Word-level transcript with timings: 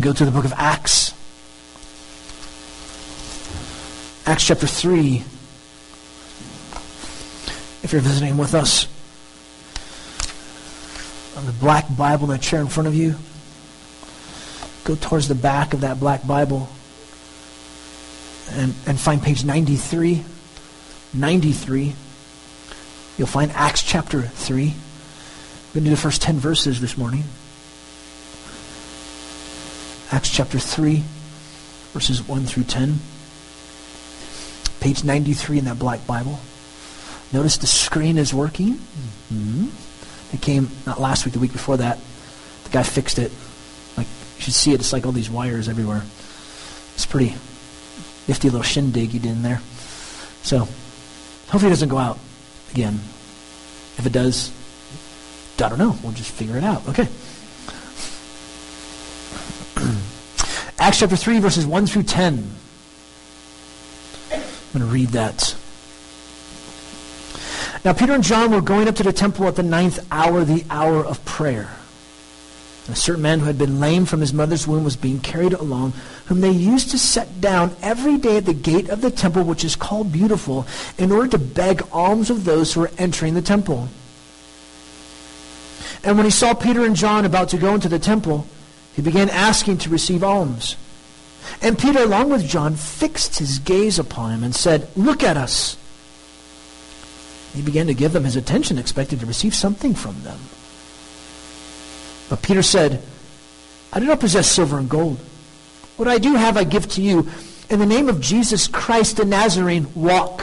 Go 0.00 0.12
to 0.12 0.24
the 0.24 0.30
book 0.30 0.44
of 0.44 0.52
Acts. 0.56 1.12
Acts 4.26 4.46
chapter 4.46 4.68
3. 4.68 5.24
If 7.82 7.88
you're 7.90 8.00
visiting 8.00 8.36
with 8.38 8.54
us, 8.54 8.86
on 11.36 11.46
the 11.46 11.52
black 11.52 11.84
Bible 11.96 12.26
in 12.26 12.30
the 12.30 12.38
chair 12.38 12.60
in 12.60 12.68
front 12.68 12.86
of 12.86 12.94
you, 12.94 13.16
go 14.84 14.94
towards 14.94 15.26
the 15.26 15.34
back 15.34 15.74
of 15.74 15.80
that 15.80 15.98
black 15.98 16.24
Bible 16.24 16.68
and, 18.52 18.72
and 18.86 19.00
find 19.00 19.20
page 19.20 19.44
93. 19.44 20.24
93. 21.12 21.92
You'll 23.18 23.26
find 23.26 23.50
Acts 23.50 23.82
chapter 23.82 24.22
3. 24.22 24.64
We're 24.64 24.70
going 24.70 24.74
to 25.72 25.80
do 25.80 25.90
the 25.90 25.96
first 25.96 26.22
10 26.22 26.36
verses 26.36 26.80
this 26.80 26.96
morning. 26.96 27.24
Acts 30.10 30.30
chapter 30.30 30.58
3, 30.58 31.02
verses 31.92 32.26
1 32.26 32.46
through 32.46 32.64
10. 32.64 32.98
Page 34.80 35.04
93 35.04 35.58
in 35.58 35.64
that 35.66 35.78
black 35.78 36.06
Bible. 36.06 36.38
Notice 37.32 37.58
the 37.58 37.66
screen 37.66 38.16
is 38.16 38.32
working. 38.32 38.74
Mm-hmm. 39.32 39.66
It 40.32 40.40
came 40.40 40.70
not 40.86 41.00
last 41.00 41.24
week, 41.24 41.34
the 41.34 41.40
week 41.40 41.52
before 41.52 41.76
that. 41.76 41.98
The 42.64 42.70
guy 42.70 42.82
fixed 42.82 43.18
it. 43.18 43.32
Like 43.96 44.06
you 44.36 44.42
should 44.42 44.54
see 44.54 44.72
it. 44.72 44.80
It's 44.80 44.92
like 44.92 45.04
all 45.04 45.12
these 45.12 45.30
wires 45.30 45.68
everywhere. 45.68 46.02
It's 46.94 47.06
pretty 47.06 47.34
nifty 48.26 48.48
little 48.48 48.62
shindig 48.62 49.10
he 49.10 49.18
did 49.18 49.32
in 49.32 49.42
there. 49.42 49.60
So 50.42 50.60
hopefully 50.60 51.66
it 51.66 51.70
doesn't 51.70 51.88
go 51.88 51.98
out 51.98 52.18
again. 52.72 52.94
If 53.98 54.06
it 54.06 54.12
does, 54.12 54.52
I 55.62 55.68
don't 55.68 55.78
know. 55.78 55.98
We'll 56.02 56.12
just 56.12 56.30
figure 56.30 56.56
it 56.56 56.64
out. 56.64 56.88
Okay. 56.88 57.08
Acts 60.88 61.00
chapter 61.00 61.16
3, 61.16 61.40
verses 61.40 61.66
1 61.66 61.86
through 61.86 62.04
10. 62.04 62.50
I'm 64.32 64.40
going 64.72 64.86
to 64.86 64.86
read 64.86 65.08
that. 65.08 65.54
Now, 67.84 67.92
Peter 67.92 68.14
and 68.14 68.24
John 68.24 68.50
were 68.52 68.62
going 68.62 68.88
up 68.88 68.94
to 68.94 69.02
the 69.02 69.12
temple 69.12 69.46
at 69.48 69.56
the 69.56 69.62
ninth 69.62 70.06
hour, 70.10 70.44
the 70.44 70.64
hour 70.70 71.04
of 71.04 71.22
prayer. 71.26 71.68
And 72.86 72.96
a 72.96 72.98
certain 72.98 73.20
man 73.20 73.40
who 73.40 73.44
had 73.44 73.58
been 73.58 73.80
lame 73.80 74.06
from 74.06 74.22
his 74.22 74.32
mother's 74.32 74.66
womb 74.66 74.82
was 74.82 74.96
being 74.96 75.20
carried 75.20 75.52
along, 75.52 75.92
whom 76.24 76.40
they 76.40 76.52
used 76.52 76.90
to 76.92 76.98
set 76.98 77.38
down 77.38 77.76
every 77.82 78.16
day 78.16 78.38
at 78.38 78.46
the 78.46 78.54
gate 78.54 78.88
of 78.88 79.02
the 79.02 79.10
temple, 79.10 79.42
which 79.42 79.64
is 79.64 79.76
called 79.76 80.10
Beautiful, 80.10 80.66
in 80.96 81.12
order 81.12 81.28
to 81.28 81.38
beg 81.38 81.82
alms 81.92 82.30
of 82.30 82.46
those 82.46 82.72
who 82.72 82.80
were 82.80 82.90
entering 82.96 83.34
the 83.34 83.42
temple. 83.42 83.90
And 86.02 86.16
when 86.16 86.24
he 86.24 86.30
saw 86.30 86.54
Peter 86.54 86.86
and 86.86 86.96
John 86.96 87.26
about 87.26 87.50
to 87.50 87.58
go 87.58 87.74
into 87.74 87.90
the 87.90 87.98
temple, 87.98 88.46
he 88.98 89.02
began 89.02 89.30
asking 89.30 89.78
to 89.78 89.90
receive 89.90 90.24
alms. 90.24 90.74
And 91.62 91.78
Peter, 91.78 92.00
along 92.00 92.30
with 92.30 92.48
John, 92.48 92.74
fixed 92.74 93.38
his 93.38 93.60
gaze 93.60 93.96
upon 93.96 94.32
him 94.32 94.42
and 94.42 94.52
said, 94.52 94.88
Look 94.96 95.22
at 95.22 95.36
us. 95.36 95.76
He 97.54 97.62
began 97.62 97.86
to 97.86 97.94
give 97.94 98.12
them 98.12 98.24
his 98.24 98.34
attention, 98.34 98.76
expecting 98.76 99.20
to 99.20 99.26
receive 99.26 99.54
something 99.54 99.94
from 99.94 100.20
them. 100.24 100.40
But 102.28 102.42
Peter 102.42 102.60
said, 102.60 103.00
I 103.92 104.00
do 104.00 104.06
not 104.06 104.18
possess 104.18 104.50
silver 104.50 104.78
and 104.78 104.90
gold. 104.90 105.18
What 105.96 106.08
I 106.08 106.18
do 106.18 106.34
have 106.34 106.56
I 106.56 106.64
give 106.64 106.88
to 106.88 107.00
you. 107.00 107.28
In 107.70 107.78
the 107.78 107.86
name 107.86 108.08
of 108.08 108.20
Jesus 108.20 108.66
Christ 108.66 109.18
the 109.18 109.24
Nazarene, 109.24 109.86
walk. 109.94 110.42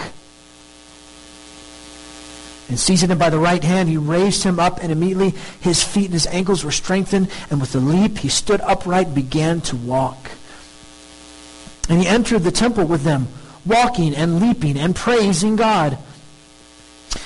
And 2.68 2.80
seizing 2.80 3.12
him 3.12 3.20
by 3.20 3.30
the 3.30 3.40
right 3.40 3.64
hand, 3.64 3.90
he 3.90 3.98
raised 3.98 4.44
him 4.44 4.60
up, 4.60 4.82
and 4.82 4.92
immediately 4.92 5.36
his 5.62 5.84
feet 5.84 6.06
and 6.06 6.14
his 6.14 6.28
ankles 6.28 6.64
were 6.64 6.72
strengthened, 6.72 7.30
and 7.50 7.62
with 7.62 7.76
a 7.76 7.80
leap 7.80 8.20
he 8.20 8.30
stood 8.30 8.62
upright 8.62 9.08
and 9.08 9.16
began 9.16 9.62
to 9.62 9.76
walk. 9.76 10.32
And 11.88 12.02
he 12.02 12.08
entered 12.08 12.40
the 12.40 12.52
temple 12.52 12.86
with 12.86 13.04
them, 13.04 13.28
walking 13.66 14.16
and 14.16 14.42
leaping 14.42 14.78
and 14.78 14.96
praising 14.96 15.56
God. 15.56 16.00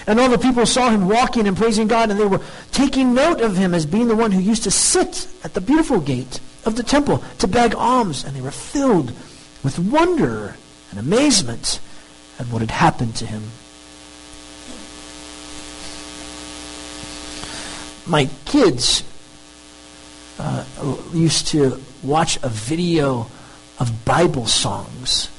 And 0.05 0.19
all 0.19 0.29
the 0.29 0.37
people 0.37 0.65
saw 0.65 0.89
him 0.89 1.07
walking 1.07 1.47
and 1.47 1.55
praising 1.55 1.87
God, 1.87 2.11
and 2.11 2.19
they 2.19 2.25
were 2.25 2.41
taking 2.71 3.13
note 3.13 3.39
of 3.39 3.55
him 3.55 3.73
as 3.73 3.85
being 3.85 4.07
the 4.07 4.15
one 4.15 4.31
who 4.31 4.41
used 4.41 4.63
to 4.63 4.71
sit 4.71 5.27
at 5.43 5.53
the 5.53 5.61
beautiful 5.61 5.99
gate 5.99 6.41
of 6.65 6.75
the 6.75 6.83
temple 6.83 7.23
to 7.39 7.47
beg 7.47 7.73
alms. 7.75 8.25
And 8.25 8.35
they 8.35 8.41
were 8.41 8.51
filled 8.51 9.13
with 9.63 9.79
wonder 9.79 10.55
and 10.91 10.99
amazement 10.99 11.79
at 12.39 12.47
what 12.47 12.61
had 12.61 12.71
happened 12.71 13.15
to 13.17 13.25
him. 13.25 13.43
My 18.09 18.27
kids 18.45 19.03
uh, 20.39 20.65
used 21.13 21.47
to 21.47 21.79
watch 22.03 22.39
a 22.43 22.49
video 22.49 23.27
of 23.79 24.03
Bible 24.03 24.47
songs. 24.47 25.29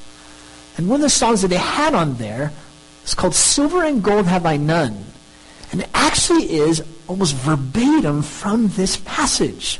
And 0.77 0.89
one 0.89 1.01
of 1.01 1.03
the 1.03 1.09
songs 1.09 1.41
that 1.41 1.49
they 1.49 1.57
had 1.57 1.93
on 1.93 2.15
there 2.15 2.51
is 3.03 3.13
called 3.13 3.35
Silver 3.35 3.83
and 3.83 4.01
Gold 4.01 4.25
Have 4.27 4.45
I 4.45 4.57
None. 4.57 5.05
And 5.71 5.81
it 5.81 5.89
actually 5.93 6.53
is 6.53 6.83
almost 7.07 7.35
verbatim 7.35 8.21
from 8.21 8.69
this 8.69 8.97
passage. 8.97 9.79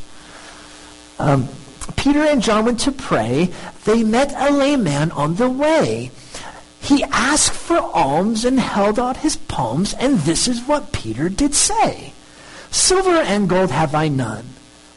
Um, 1.18 1.48
Peter 1.96 2.22
and 2.24 2.42
John 2.42 2.66
went 2.66 2.80
to 2.82 2.92
pray. 2.92 3.50
They 3.86 4.04
met 4.04 4.34
a 4.36 4.52
lame 4.52 4.84
man 4.84 5.12
on 5.12 5.36
the 5.36 5.50
way. 5.50 6.12
He 6.82 7.04
asked 7.04 7.54
for 7.54 7.78
alms 7.78 8.44
and 8.44 8.60
held 8.60 9.00
out 9.00 9.18
his 9.18 9.36
palms, 9.36 9.94
and 9.94 10.20
this 10.20 10.48
is 10.48 10.62
what 10.64 10.92
Peter 10.92 11.30
did 11.30 11.54
say. 11.54 12.14
Silver 12.72 13.18
and 13.18 13.50
gold 13.50 13.70
have 13.70 13.94
I 13.94 14.08
none, 14.08 14.46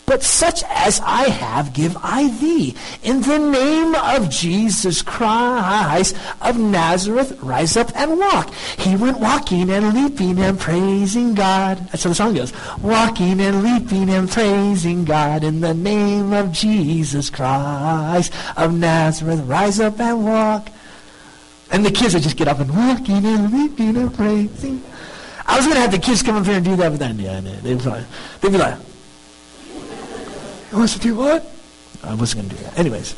but 0.06 0.22
such 0.22 0.62
as 0.70 1.00
I 1.00 1.28
have 1.28 1.72
give 1.72 1.96
I 2.02 2.28
thee. 2.38 2.76
In 3.02 3.22
the 3.22 3.38
name 3.38 3.96
of 3.96 4.30
Jesus 4.30 5.02
Christ 5.02 6.16
of 6.40 6.56
Nazareth, 6.56 7.36
rise 7.42 7.76
up 7.76 7.90
and 7.96 8.18
walk. 8.20 8.54
He 8.78 8.94
went 8.94 9.18
walking 9.18 9.70
and 9.70 9.92
leaping 9.92 10.38
and 10.38 10.58
praising 10.58 11.34
God. 11.34 11.78
That's 11.90 12.04
how 12.04 12.10
the 12.10 12.14
song 12.14 12.34
goes. 12.34 12.52
Walking 12.80 13.40
and 13.40 13.64
leaping 13.64 14.08
and 14.08 14.30
praising 14.30 15.04
God 15.04 15.42
in 15.42 15.60
the 15.60 15.74
name 15.74 16.32
of 16.32 16.52
Jesus 16.52 17.28
Christ 17.28 18.32
of 18.56 18.72
Nazareth, 18.72 19.40
rise 19.46 19.80
up 19.80 19.98
and 19.98 20.24
walk. 20.24 20.70
And 21.72 21.84
the 21.84 21.90
kids 21.90 22.14
would 22.14 22.22
just 22.22 22.36
get 22.36 22.46
up 22.46 22.60
and 22.60 22.70
walking 22.70 23.26
and 23.26 23.52
leaping 23.52 23.96
and 23.96 24.14
praising 24.14 24.80
I 25.46 25.56
was 25.56 25.66
going 25.66 25.76
to 25.76 25.80
have 25.82 25.92
the 25.92 25.98
kids 25.98 26.22
come 26.22 26.36
up 26.36 26.46
here 26.46 26.56
and 26.56 26.64
do 26.64 26.76
that, 26.76 26.88
but 26.90 26.98
then, 26.98 27.18
yeah, 27.18 27.40
they'd, 27.40 27.78
probably, 27.80 28.04
they'd 28.40 28.52
be 28.52 28.58
like, 28.58 28.78
"You 30.72 30.78
want 30.78 30.90
to 30.90 30.98
do 30.98 31.14
what? 31.14 31.50
I 32.02 32.14
wasn't 32.14 32.42
going 32.42 32.50
to 32.50 32.56
do 32.56 32.62
that. 32.64 32.78
Anyways. 32.78 33.14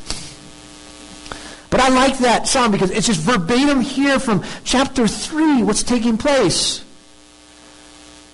But 1.71 1.81
I 1.81 1.89
like 1.89 2.19
that 2.19 2.47
song 2.47 2.71
because 2.71 2.91
it's 2.91 3.07
just 3.07 3.21
verbatim 3.21 3.81
here 3.81 4.19
from 4.19 4.45
chapter 4.65 5.07
3, 5.09 5.63
what's 5.63 5.83
taking 5.83 6.17
place. 6.17 6.85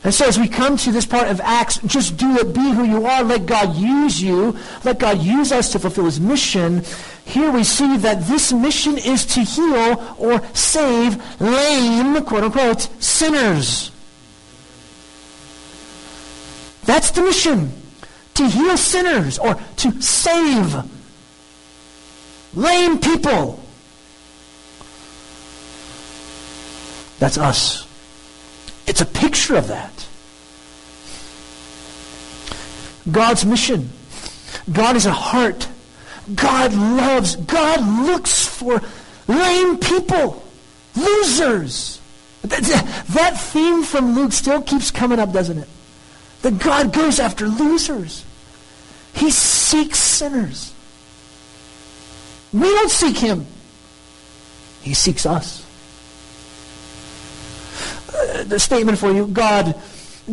And 0.04 0.12
so 0.12 0.26
as 0.26 0.38
we 0.38 0.48
come 0.48 0.76
to 0.78 0.90
this 0.90 1.06
part 1.06 1.28
of 1.28 1.40
Acts, 1.40 1.78
just 1.86 2.16
do 2.16 2.36
it, 2.36 2.52
be 2.52 2.72
who 2.72 2.84
you 2.84 3.06
are, 3.06 3.22
let 3.22 3.46
God 3.46 3.76
use 3.76 4.20
you, 4.20 4.56
let 4.84 4.98
God 4.98 5.22
use 5.22 5.52
us 5.52 5.70
to 5.72 5.78
fulfill 5.78 6.06
his 6.06 6.20
mission. 6.20 6.82
Here 7.24 7.52
we 7.52 7.62
see 7.62 7.96
that 7.98 8.26
this 8.26 8.52
mission 8.52 8.98
is 8.98 9.24
to 9.26 9.40
heal 9.40 10.16
or 10.18 10.42
save 10.54 11.40
lame, 11.40 12.20
quote 12.24 12.42
unquote, 12.42 12.88
sinners. 13.00 13.92
That's 16.84 17.12
the 17.12 17.22
mission. 17.22 17.72
To 18.34 18.48
heal 18.48 18.76
sinners 18.76 19.38
or 19.38 19.54
to 19.54 20.02
save 20.02 20.82
lame 22.54 22.98
people. 22.98 23.62
That's 27.20 27.38
us. 27.38 27.86
It's 28.92 29.00
a 29.00 29.06
picture 29.06 29.56
of 29.56 29.68
that. 29.68 30.06
God's 33.10 33.46
mission. 33.46 33.88
God 34.70 34.96
is 34.96 35.06
a 35.06 35.12
heart. 35.12 35.66
God 36.34 36.74
loves. 36.74 37.36
God 37.36 37.80
looks 38.06 38.44
for 38.44 38.82
lame 39.28 39.78
people, 39.78 40.44
losers. 40.94 42.02
That, 42.42 43.40
theme 43.40 43.82
from 43.82 44.14
Luke 44.14 44.32
still 44.32 44.60
keeps 44.60 44.90
coming 44.90 45.18
up, 45.18 45.32
doesn't 45.32 45.56
it? 45.56 45.68
That 46.42 46.58
God 46.58 46.92
goes 46.92 47.18
after 47.18 47.48
losers. 47.48 48.26
He 49.14 49.30
seeks 49.30 50.00
sinners. 50.00 50.74
We 52.52 52.60
don't 52.60 52.90
seek 52.90 53.16
him. 53.16 53.46
He 54.82 54.92
seeks 54.92 55.24
us 55.24 55.61
the 58.44 58.58
statement 58.58 58.98
for 58.98 59.12
you. 59.12 59.26
God, 59.26 59.74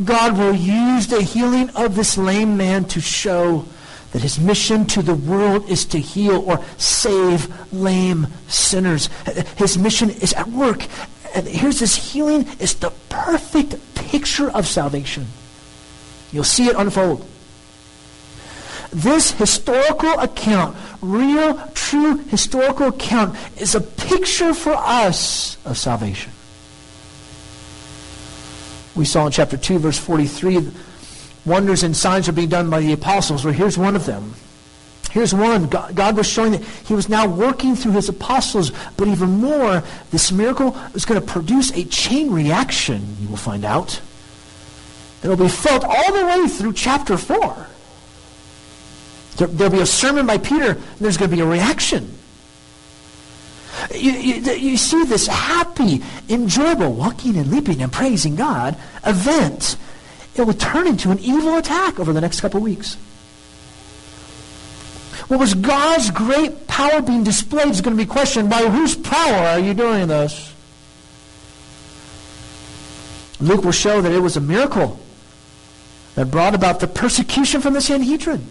God 0.05 0.37
will 0.37 0.55
use 0.55 1.07
the 1.07 1.21
healing 1.21 1.69
of 1.71 1.95
this 1.95 2.17
lame 2.17 2.57
man 2.57 2.85
to 2.85 3.01
show 3.01 3.65
that 4.11 4.21
his 4.21 4.39
mission 4.39 4.85
to 4.87 5.01
the 5.01 5.13
world 5.13 5.69
is 5.69 5.85
to 5.85 5.99
heal 5.99 6.43
or 6.49 6.63
save 6.77 7.73
lame 7.73 8.27
sinners. 8.47 9.09
His 9.55 9.77
mission 9.77 10.09
is 10.09 10.33
at 10.33 10.47
work. 10.47 10.85
And 11.35 11.47
here's 11.47 11.79
this 11.79 11.95
healing 11.95 12.47
is 12.59 12.73
the 12.75 12.91
perfect 13.09 13.75
picture 13.95 14.49
of 14.49 14.67
salvation. 14.67 15.27
You'll 16.31 16.43
see 16.43 16.67
it 16.67 16.75
unfold. 16.75 17.25
This 18.91 19.31
historical 19.31 20.17
account, 20.19 20.75
real, 21.01 21.61
true 21.75 22.17
historical 22.17 22.87
account, 22.87 23.37
is 23.57 23.75
a 23.75 23.81
picture 23.81 24.55
for 24.55 24.73
us 24.73 25.57
of 25.65 25.77
salvation. 25.77 26.31
We 28.95 29.05
saw 29.05 29.25
in 29.25 29.31
chapter 29.31 29.57
2, 29.57 29.79
verse 29.79 29.97
43, 29.97 30.71
wonders 31.45 31.83
and 31.83 31.95
signs 31.95 32.27
are 32.27 32.33
being 32.33 32.49
done 32.49 32.69
by 32.69 32.81
the 32.81 32.93
apostles. 32.93 33.45
Well, 33.45 33.53
here's 33.53 33.77
one 33.77 33.95
of 33.95 34.05
them. 34.05 34.33
Here's 35.11 35.33
one. 35.33 35.67
God, 35.69 36.17
was 36.17 36.27
showing 36.27 36.51
that 36.51 36.63
he 36.63 36.93
was 36.93 37.09
now 37.09 37.27
working 37.27 37.75
through 37.75 37.93
his 37.93 38.09
apostles, 38.09 38.71
but 38.95 39.07
even 39.07 39.39
more, 39.41 39.83
this 40.11 40.31
miracle 40.31 40.77
is 40.93 41.05
going 41.05 41.19
to 41.19 41.25
produce 41.25 41.71
a 41.71 41.83
chain 41.85 42.31
reaction, 42.31 43.17
you 43.19 43.27
will 43.27 43.37
find 43.37 43.65
out. 43.65 43.99
It'll 45.23 45.35
be 45.35 45.49
felt 45.49 45.83
all 45.83 46.13
the 46.13 46.25
way 46.25 46.47
through 46.47 46.73
chapter 46.73 47.17
4. 47.17 47.67
There, 49.37 49.47
will 49.47 49.69
be 49.69 49.79
a 49.79 49.85
sermon 49.85 50.27
by 50.27 50.37
Peter, 50.37 50.71
and 50.71 50.99
there's 50.99 51.17
going 51.17 51.31
to 51.31 51.35
be 51.35 51.41
a 51.41 51.45
reaction. 51.45 52.18
You, 53.93 54.11
you, 54.11 54.53
you, 54.53 54.77
see 54.77 55.03
this 55.05 55.27
happy, 55.27 56.01
enjoyable, 56.27 56.93
walking 56.93 57.37
and 57.37 57.49
leaping 57.51 57.81
and 57.81 57.91
praising 57.91 58.35
God 58.35 58.77
event. 59.05 59.77
It 60.35 60.43
will 60.43 60.53
turn 60.53 60.87
into 60.87 61.11
an 61.11 61.19
evil 61.19 61.57
attack 61.57 61.99
over 61.99 62.13
the 62.13 62.21
next 62.21 62.41
couple 62.41 62.61
weeks. 62.61 62.95
What 65.27 65.39
was 65.39 65.53
God's 65.53 66.11
great 66.11 66.67
power 66.67 67.01
being 67.01 67.23
displayed 67.23 67.69
is 67.69 67.81
going 67.81 67.95
to 67.95 68.03
be 68.03 68.07
questioned 68.07 68.49
by 68.49 68.67
whose 68.67 68.95
power 68.95 69.47
are 69.47 69.59
you 69.59 69.73
doing 69.73 70.07
this? 70.07 70.53
Luke 73.39 73.63
will 73.63 73.71
show 73.71 74.01
that 74.01 74.11
it 74.11 74.19
was 74.19 74.37
a 74.37 74.41
miracle 74.41 74.99
that 76.15 76.31
brought 76.31 76.55
about 76.55 76.79
the 76.79 76.87
persecution 76.87 77.61
from 77.61 77.73
the 77.73 77.81
Sanhedrin. 77.81 78.45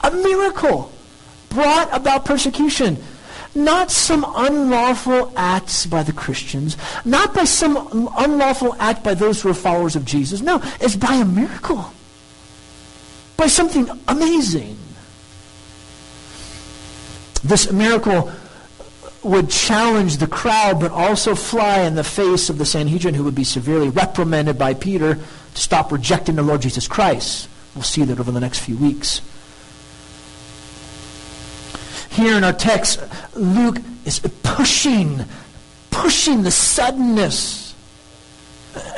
A 0.00 0.10
miracle 0.10 0.92
brought 1.48 1.92
about 1.92 2.24
persecution. 2.24 3.02
Not 3.54 3.90
some 3.90 4.24
unlawful 4.34 5.32
acts 5.36 5.84
by 5.84 6.02
the 6.02 6.12
Christians, 6.12 6.76
not 7.04 7.34
by 7.34 7.44
some 7.44 7.76
unlawful 8.16 8.74
act 8.78 9.04
by 9.04 9.14
those 9.14 9.42
who 9.42 9.50
are 9.50 9.54
followers 9.54 9.94
of 9.94 10.06
Jesus. 10.06 10.40
No, 10.40 10.60
it's 10.80 10.96
by 10.96 11.14
a 11.16 11.24
miracle. 11.24 11.92
By 13.36 13.48
something 13.48 13.88
amazing. 14.08 14.78
This 17.44 17.70
miracle 17.70 18.30
would 19.22 19.50
challenge 19.50 20.16
the 20.16 20.26
crowd, 20.26 20.80
but 20.80 20.90
also 20.90 21.34
fly 21.34 21.80
in 21.80 21.94
the 21.94 22.04
face 22.04 22.48
of 22.48 22.58
the 22.58 22.64
Sanhedrin, 22.64 23.14
who 23.14 23.24
would 23.24 23.34
be 23.34 23.44
severely 23.44 23.88
reprimanded 23.88 24.58
by 24.58 24.74
Peter 24.74 25.14
to 25.16 25.60
stop 25.60 25.92
rejecting 25.92 26.36
the 26.36 26.42
Lord 26.42 26.62
Jesus 26.62 26.88
Christ. 26.88 27.48
We'll 27.74 27.84
see 27.84 28.04
that 28.04 28.18
over 28.18 28.32
the 28.32 28.40
next 28.40 28.60
few 28.60 28.76
weeks. 28.76 29.20
Here 32.12 32.36
in 32.36 32.44
our 32.44 32.52
text, 32.52 33.02
Luke 33.34 33.78
is 34.04 34.20
pushing, 34.42 35.24
pushing 35.90 36.42
the 36.42 36.50
suddenness 36.50 37.74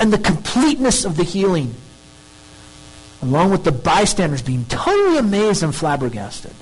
and 0.00 0.12
the 0.12 0.18
completeness 0.18 1.04
of 1.04 1.16
the 1.16 1.22
healing, 1.22 1.74
along 3.22 3.50
with 3.50 3.64
the 3.64 3.72
bystanders 3.72 4.42
being 4.42 4.64
totally 4.66 5.18
amazed 5.18 5.62
and 5.62 5.74
flabbergasted. 5.74 6.52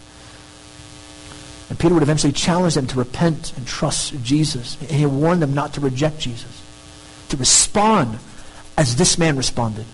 And 1.71 1.79
Peter 1.79 1.95
would 1.95 2.03
eventually 2.03 2.35
challenge 2.35 2.75
them 2.75 2.87
to 2.89 2.99
repent 2.99 3.57
and 3.57 3.67
trust 3.67 4.23
Jesus. 4.23 4.77
And 4.81 4.91
he 4.91 5.07
warned 5.07 5.41
them 5.41 5.55
not 5.55 5.73
to 5.75 5.81
reject 5.81 6.19
Jesus, 6.19 6.63
to 7.31 7.37
respond 7.39 8.19
as 8.77 8.97
this 8.97 9.17
man 9.17 9.39
responded. 9.39 9.87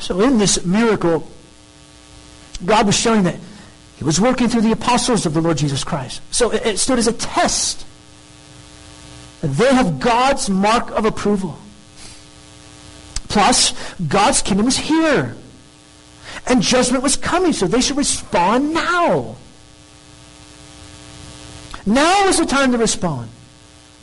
So 0.00 0.20
in 0.20 0.36
this 0.36 0.66
miracle, 0.66 1.26
God 2.62 2.84
was 2.84 2.94
showing 2.94 3.22
that 3.22 3.36
he 3.96 4.04
was 4.04 4.20
working 4.20 4.48
through 4.48 4.60
the 4.60 4.72
apostles 4.72 5.26
of 5.26 5.34
the 5.34 5.40
Lord 5.40 5.56
Jesus 5.56 5.84
Christ. 5.84 6.20
So 6.30 6.50
it, 6.50 6.66
it 6.66 6.78
stood 6.78 6.98
as 6.98 7.06
a 7.06 7.12
test. 7.12 7.86
They 9.42 9.72
have 9.72 10.00
God's 10.00 10.50
mark 10.50 10.90
of 10.90 11.04
approval. 11.04 11.58
Plus, 13.28 13.74
God's 14.06 14.42
kingdom 14.42 14.66
is 14.66 14.76
here. 14.76 15.36
And 16.46 16.62
judgment 16.62 17.02
was 17.02 17.16
coming, 17.16 17.52
so 17.52 17.66
they 17.66 17.80
should 17.80 17.96
respond 17.96 18.72
now. 18.74 19.36
Now 21.84 22.26
is 22.28 22.38
the 22.38 22.46
time 22.46 22.72
to 22.72 22.78
respond 22.78 23.30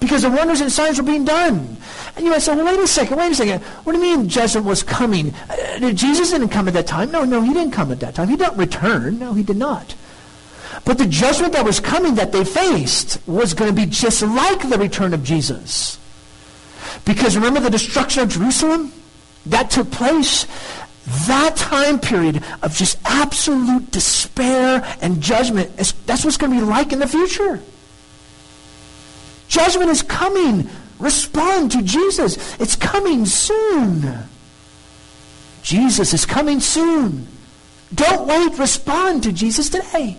because 0.03 0.23
the 0.23 0.29
wonders 0.29 0.59
and 0.59 0.69
signs 0.69 0.97
were 0.97 1.05
being 1.05 1.23
done. 1.23 1.77
And 2.17 2.25
you 2.25 2.31
might 2.31 2.41
say, 2.41 2.53
well, 2.53 2.65
wait 2.65 2.77
a 2.77 2.85
second, 2.85 3.17
wait 3.17 3.31
a 3.31 3.35
second. 3.35 3.61
What 3.61 3.93
do 3.93 3.99
you 3.99 4.17
mean 4.17 4.27
judgment 4.27 4.67
was 4.67 4.83
coming? 4.83 5.33
Uh, 5.49 5.91
Jesus 5.93 6.31
didn't 6.31 6.49
come 6.49 6.67
at 6.67 6.73
that 6.73 6.87
time. 6.87 7.09
No, 7.09 7.23
no, 7.23 7.41
he 7.41 7.53
didn't 7.53 7.71
come 7.71 7.89
at 7.89 8.01
that 8.01 8.15
time. 8.15 8.27
He 8.27 8.35
didn't 8.35 8.57
return. 8.57 9.17
No, 9.17 9.33
he 9.33 9.43
did 9.43 9.55
not. 9.55 9.95
But 10.83 10.97
the 10.97 11.05
judgment 11.05 11.53
that 11.53 11.63
was 11.63 11.79
coming 11.79 12.15
that 12.15 12.33
they 12.33 12.43
faced 12.43 13.25
was 13.25 13.53
going 13.53 13.73
to 13.73 13.81
be 13.81 13.89
just 13.89 14.21
like 14.21 14.67
the 14.67 14.77
return 14.77 15.13
of 15.13 15.23
Jesus. 15.23 15.97
Because 17.05 17.37
remember 17.37 17.61
the 17.61 17.69
destruction 17.69 18.23
of 18.23 18.29
Jerusalem? 18.29 18.91
That 19.45 19.71
took 19.71 19.89
place. 19.89 20.47
That 21.27 21.55
time 21.55 21.97
period 21.97 22.43
of 22.61 22.75
just 22.75 22.97
absolute 23.05 23.89
despair 23.91 24.85
and 25.01 25.21
judgment, 25.21 25.77
that's 25.77 26.25
what's 26.25 26.35
going 26.35 26.51
to 26.51 26.59
be 26.59 26.65
like 26.65 26.91
in 26.91 26.99
the 26.99 27.07
future. 27.07 27.61
Judgment 29.53 29.91
is 29.91 30.01
coming. 30.01 30.67
Respond 30.97 31.73
to 31.73 31.83
Jesus. 31.83 32.59
It's 32.59 32.75
coming 32.75 33.27
soon. 33.27 34.11
Jesus 35.61 36.11
is 36.11 36.25
coming 36.25 36.59
soon. 36.59 37.27
Don't 37.93 38.25
wait. 38.25 38.57
Respond 38.57 39.21
to 39.21 39.31
Jesus 39.31 39.69
today. 39.69 40.17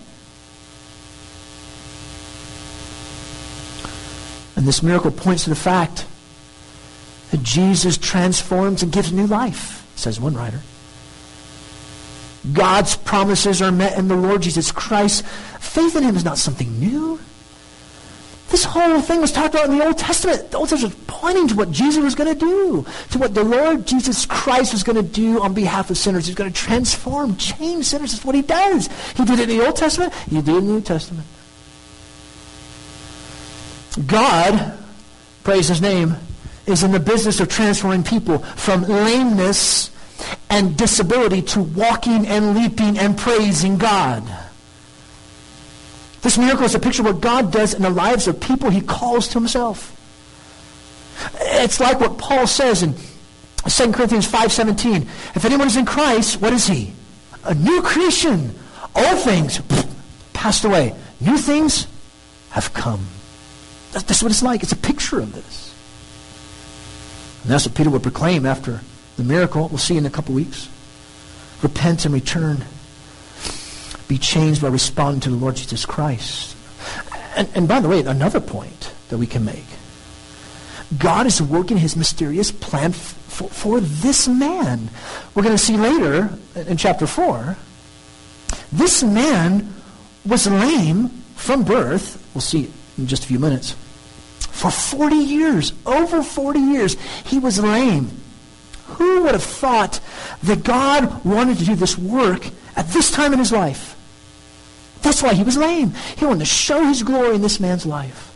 And 4.55 4.65
this 4.65 4.81
miracle 4.81 5.11
points 5.11 5.43
to 5.43 5.49
the 5.49 5.55
fact 5.57 6.05
that 7.31 7.43
Jesus 7.43 7.97
transforms 7.97 8.83
and 8.83 8.89
gives 8.89 9.11
new 9.11 9.27
life, 9.27 9.85
says 9.97 10.17
one 10.17 10.33
writer. 10.33 10.61
God's 12.53 12.95
promises 12.95 13.61
are 13.61 13.73
met 13.73 13.97
in 13.97 14.07
the 14.07 14.15
Lord 14.15 14.43
Jesus 14.43 14.71
Christ. 14.71 15.25
Faith 15.59 15.97
in 15.97 16.03
him 16.03 16.15
is 16.15 16.23
not 16.23 16.37
something 16.37 16.79
new. 16.79 17.19
Whole 18.75 18.99
thing 18.99 19.21
was 19.21 19.31
talked 19.31 19.55
about 19.55 19.69
in 19.69 19.77
the 19.77 19.85
Old 19.85 19.97
Testament. 19.97 20.51
The 20.51 20.57
Old 20.57 20.67
Testament 20.67 20.97
was 20.97 21.05
pointing 21.07 21.47
to 21.47 21.55
what 21.55 21.71
Jesus 21.71 22.03
was 22.03 22.13
going 22.13 22.37
to 22.37 22.37
do, 22.37 22.85
to 23.11 23.17
what 23.17 23.33
the 23.33 23.41
Lord 23.43 23.87
Jesus 23.87 24.25
Christ 24.25 24.73
was 24.73 24.83
going 24.83 24.97
to 24.97 25.01
do 25.01 25.41
on 25.41 25.53
behalf 25.53 25.89
of 25.89 25.97
sinners. 25.97 26.27
He's 26.27 26.35
going 26.35 26.51
to 26.51 26.59
transform, 26.59 27.37
change 27.37 27.85
sinners. 27.85 28.11
That's 28.11 28.25
what 28.25 28.35
he 28.35 28.41
does. 28.41 28.89
He 29.15 29.23
did 29.23 29.39
it 29.39 29.49
in 29.49 29.57
the 29.57 29.65
Old 29.65 29.77
Testament. 29.77 30.13
He 30.13 30.41
did 30.41 30.49
it 30.49 30.57
in 30.57 30.67
the 30.67 30.73
New 30.73 30.81
Testament. 30.81 31.25
God, 34.05 34.77
praise 35.45 35.69
his 35.69 35.81
name, 35.81 36.17
is 36.65 36.83
in 36.83 36.91
the 36.91 36.99
business 36.99 37.39
of 37.39 37.47
transforming 37.47 38.03
people 38.03 38.39
from 38.39 38.83
lameness 38.83 39.89
and 40.49 40.75
disability 40.75 41.41
to 41.43 41.61
walking 41.61 42.27
and 42.27 42.53
leaping 42.53 42.99
and 42.99 43.17
praising 43.17 43.77
God. 43.77 44.23
This 46.25 46.39
miracle 46.39 46.65
is 46.65 46.73
a 46.73 46.79
picture 46.79 47.03
of 47.03 47.05
what 47.05 47.21
God 47.21 47.51
does 47.51 47.75
in 47.75 47.83
the 47.83 47.91
lives 47.91 48.27
of 48.27 48.41
people 48.41 48.71
he 48.71 48.81
calls 48.81 49.27
to 49.27 49.33
himself. 49.35 49.91
It's 51.39 51.79
like 51.79 51.99
what 51.99 52.17
Paul 52.17 52.47
says 52.47 52.81
in 52.81 52.95
2 52.95 53.91
Corinthians 53.91 54.27
5.17. 54.27 55.03
If 55.35 55.45
anyone 55.45 55.67
is 55.67 55.77
in 55.77 55.85
Christ, 55.85 56.41
what 56.41 56.51
is 56.51 56.65
he? 56.65 56.93
A 57.43 57.53
new 57.53 57.79
creation. 57.83 58.55
All 58.95 59.15
things 59.17 59.61
passed 60.33 60.65
away. 60.65 60.95
New 61.21 61.37
things 61.37 61.85
have 62.49 62.73
come. 62.73 63.05
That's 63.91 64.23
what 64.23 64.31
it's 64.31 64.41
like. 64.41 64.63
It's 64.63 64.71
a 64.71 64.77
picture 64.77 65.19
of 65.19 65.31
this. 65.31 65.75
And 67.43 67.51
that's 67.51 67.67
what 67.67 67.75
Peter 67.75 67.91
would 67.91 68.01
proclaim 68.01 68.47
after 68.47 68.81
the 69.17 69.23
miracle. 69.23 69.67
We'll 69.67 69.77
see 69.77 69.95
in 69.95 70.07
a 70.07 70.09
couple 70.09 70.33
weeks. 70.33 70.69
Repent 71.61 72.03
and 72.03 72.15
return 72.15 72.65
be 74.07 74.17
changed 74.17 74.61
by 74.61 74.67
responding 74.67 75.21
to 75.21 75.29
the 75.29 75.35
Lord 75.35 75.55
Jesus 75.55 75.85
Christ. 75.85 76.55
And, 77.35 77.49
and 77.55 77.67
by 77.67 77.79
the 77.79 77.89
way, 77.89 78.01
another 78.01 78.39
point 78.39 78.93
that 79.09 79.17
we 79.17 79.27
can 79.27 79.45
make. 79.45 79.65
God 80.97 81.25
is 81.25 81.41
working 81.41 81.77
his 81.77 81.95
mysterious 81.95 82.51
plan 82.51 82.91
f- 82.91 82.97
for, 83.27 83.49
for 83.49 83.79
this 83.79 84.27
man. 84.27 84.89
We're 85.33 85.43
going 85.43 85.55
to 85.55 85.63
see 85.63 85.77
later 85.77 86.37
in 86.55 86.77
chapter 86.77 87.07
4. 87.07 87.57
This 88.71 89.03
man 89.03 89.73
was 90.25 90.47
lame 90.47 91.09
from 91.35 91.63
birth. 91.63 92.21
We'll 92.33 92.41
see 92.41 92.71
in 92.97 93.07
just 93.07 93.23
a 93.23 93.27
few 93.27 93.39
minutes. 93.39 93.75
For 94.39 94.71
40 94.71 95.15
years, 95.15 95.73
over 95.85 96.23
40 96.23 96.59
years, 96.59 96.95
he 97.25 97.39
was 97.39 97.59
lame. 97.59 98.09
Who 98.85 99.23
would 99.23 99.33
have 99.33 99.43
thought 99.43 99.99
that 100.43 100.63
God 100.63 101.25
wanted 101.25 101.57
to 101.57 101.65
do 101.65 101.75
this 101.75 101.97
work 101.97 102.47
at 102.75 102.87
this 102.89 103.11
time 103.11 103.33
in 103.33 103.39
his 103.39 103.51
life? 103.51 103.94
That's 105.05 105.21
why 105.21 105.35
he 105.35 105.43
was 105.43 105.55
lame. 105.55 105.93
He 106.17 106.25
wanted 106.25 106.39
to 106.39 106.45
show 106.45 106.83
his 106.83 107.03
glory 107.03 107.35
in 107.35 107.43
this 107.43 107.59
man's 107.59 107.85
life. 107.85 108.33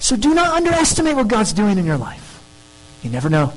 So 0.00 0.16
do 0.16 0.32
not 0.32 0.54
underestimate 0.54 1.16
what 1.16 1.28
God's 1.28 1.52
doing 1.52 1.76
in 1.76 1.84
your 1.84 1.98
life. 1.98 2.42
You 3.02 3.10
never 3.10 3.28
know. 3.28 3.52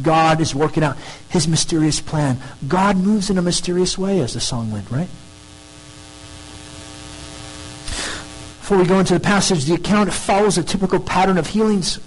God 0.00 0.40
is 0.40 0.54
working 0.54 0.84
out 0.84 0.96
his 1.30 1.48
mysterious 1.48 2.00
plan. 2.00 2.38
God 2.68 2.96
moves 2.96 3.28
in 3.28 3.38
a 3.38 3.42
mysterious 3.42 3.98
way, 3.98 4.20
as 4.20 4.34
the 4.34 4.40
song 4.40 4.70
went, 4.70 4.88
right? 4.88 5.08
Before 8.60 8.78
we 8.78 8.84
go 8.86 9.00
into 9.00 9.14
the 9.14 9.20
passage, 9.20 9.64
the 9.64 9.74
account 9.74 10.12
follows 10.12 10.58
a 10.58 10.62
typical 10.62 11.00
pattern 11.00 11.38
of 11.38 11.48
healings. 11.48 11.98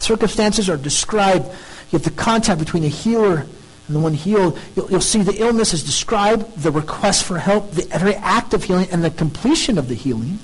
Circumstances 0.00 0.68
are 0.68 0.76
described. 0.76 1.48
Have 1.92 2.02
the 2.02 2.10
contact 2.10 2.58
between 2.58 2.82
the 2.82 2.90
healer 2.90 3.46
and 3.90 3.96
the 3.96 4.00
one 4.00 4.14
healed. 4.14 4.56
You'll, 4.76 4.88
you'll 4.88 5.00
see 5.00 5.20
the 5.22 5.42
illness 5.42 5.74
is 5.74 5.82
described, 5.82 6.62
the 6.62 6.70
request 6.70 7.24
for 7.24 7.38
help, 7.38 7.72
the 7.72 7.82
very 7.98 8.14
act 8.14 8.54
of 8.54 8.62
healing, 8.62 8.86
and 8.92 9.02
the 9.02 9.10
completion 9.10 9.78
of 9.78 9.88
the 9.88 9.96
healing. 9.96 10.38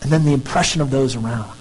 And 0.00 0.12
then 0.12 0.24
the 0.24 0.32
impression 0.32 0.80
of 0.80 0.92
those 0.92 1.16
around. 1.16 1.58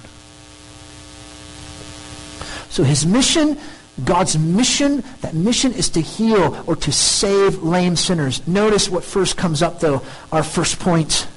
So 2.69 2.83
his 2.83 3.03
mission, 3.03 3.57
God's 4.03 4.37
mission, 4.37 5.03
that 5.21 5.33
mission 5.33 5.73
is 5.73 5.89
to 5.91 6.01
heal 6.01 6.63
or 6.67 6.75
to 6.75 6.91
save 6.91 7.63
lame 7.63 7.95
sinners. 7.95 8.47
Notice 8.47 8.89
what 8.89 9.03
first 9.03 9.37
comes 9.37 9.63
up, 9.63 9.79
though, 9.79 10.03
our 10.31 10.43
first 10.43 10.77
point. 10.77 11.27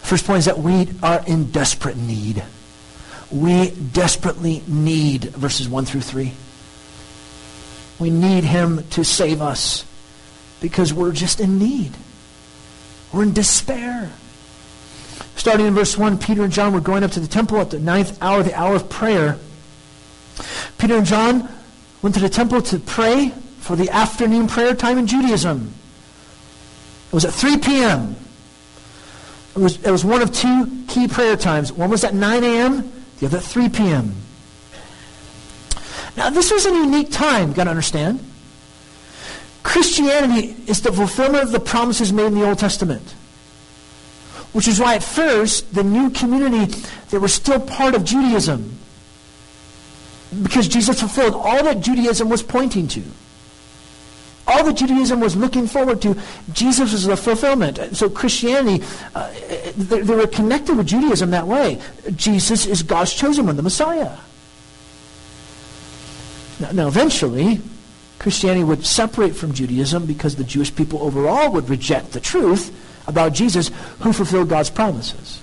First 0.00 0.24
point 0.24 0.38
is 0.38 0.44
that 0.46 0.58
we 0.58 0.88
are 1.02 1.22
in 1.26 1.50
desperate 1.50 1.98
need. 1.98 2.42
We 3.30 3.72
desperately 3.72 4.62
need, 4.66 5.24
verses 5.24 5.68
1 5.68 5.84
through 5.84 6.00
3. 6.00 6.32
We 7.98 8.10
need 8.10 8.44
him 8.44 8.84
to 8.90 9.04
save 9.04 9.40
us 9.40 9.84
because 10.60 10.92
we're 10.92 11.12
just 11.12 11.40
in 11.40 11.58
need. 11.58 11.92
We're 13.12 13.22
in 13.22 13.32
despair. 13.32 14.10
Starting 15.36 15.66
in 15.66 15.74
verse 15.74 15.96
1, 15.96 16.18
Peter 16.18 16.42
and 16.42 16.52
John 16.52 16.72
were 16.72 16.80
going 16.80 17.04
up 17.04 17.12
to 17.12 17.20
the 17.20 17.28
temple 17.28 17.60
at 17.60 17.70
the 17.70 17.78
ninth 17.78 18.20
hour, 18.22 18.42
the 18.42 18.54
hour 18.54 18.74
of 18.74 18.88
prayer. 18.88 19.38
Peter 20.78 20.96
and 20.96 21.06
John 21.06 21.48
went 22.02 22.14
to 22.14 22.20
the 22.20 22.28
temple 22.28 22.62
to 22.62 22.78
pray 22.78 23.30
for 23.58 23.76
the 23.76 23.90
afternoon 23.90 24.48
prayer 24.48 24.74
time 24.74 24.98
in 24.98 25.06
Judaism. 25.06 25.72
It 27.08 27.14
was 27.14 27.24
at 27.24 27.32
3 27.32 27.58
p.m. 27.58 28.16
It 29.56 29.58
was, 29.58 29.76
it 29.84 29.90
was 29.90 30.04
one 30.04 30.20
of 30.20 30.32
two 30.32 30.84
key 30.88 31.06
prayer 31.06 31.36
times. 31.36 31.72
One 31.72 31.90
was 31.90 32.02
at 32.02 32.14
9 32.14 32.42
a.m., 32.42 32.92
the 33.18 33.26
other 33.26 33.38
at 33.38 33.44
3 33.44 33.68
p.m. 33.68 34.16
Now, 36.16 36.30
this 36.30 36.50
was 36.50 36.66
a 36.66 36.70
unique 36.70 37.10
time, 37.10 37.52
got 37.52 37.64
to 37.64 37.70
understand. 37.70 38.20
Christianity 39.62 40.56
is 40.66 40.82
the 40.82 40.92
fulfillment 40.92 41.44
of 41.44 41.52
the 41.52 41.60
promises 41.60 42.12
made 42.12 42.26
in 42.26 42.34
the 42.34 42.46
Old 42.46 42.58
Testament. 42.58 43.14
Which 44.52 44.68
is 44.68 44.78
why 44.78 44.94
at 44.94 45.02
first, 45.02 45.74
the 45.74 45.82
new 45.82 46.10
community, 46.10 46.72
they 47.10 47.18
were 47.18 47.28
still 47.28 47.58
part 47.58 47.94
of 47.94 48.04
Judaism 48.04 48.78
because 50.42 50.68
Jesus 50.68 51.00
fulfilled 51.00 51.34
all 51.34 51.62
that 51.64 51.80
Judaism 51.80 52.28
was 52.28 52.42
pointing 52.42 52.88
to. 52.88 53.02
All 54.46 54.64
that 54.64 54.74
Judaism 54.74 55.20
was 55.20 55.36
looking 55.36 55.66
forward 55.66 56.02
to, 56.02 56.20
Jesus 56.52 56.92
was 56.92 57.06
the 57.06 57.16
fulfillment. 57.16 57.96
So 57.96 58.10
Christianity, 58.10 58.84
uh, 59.14 59.32
they, 59.76 60.00
they 60.00 60.14
were 60.14 60.26
connected 60.26 60.76
with 60.76 60.86
Judaism 60.86 61.30
that 61.30 61.46
way. 61.46 61.80
Jesus 62.14 62.66
is 62.66 62.82
God's 62.82 63.14
chosen 63.14 63.46
one, 63.46 63.56
the 63.56 63.62
Messiah. 63.62 64.16
Now, 66.60 66.70
now, 66.70 66.88
eventually, 66.88 67.60
Christianity 68.18 68.64
would 68.64 68.86
separate 68.86 69.34
from 69.34 69.52
Judaism 69.52 70.06
because 70.06 70.36
the 70.36 70.44
Jewish 70.44 70.74
people 70.74 71.02
overall 71.02 71.52
would 71.52 71.68
reject 71.68 72.12
the 72.12 72.20
truth 72.20 72.74
about 73.06 73.32
Jesus 73.32 73.70
who 74.00 74.12
fulfilled 74.12 74.48
God's 74.48 74.70
promises. 74.70 75.40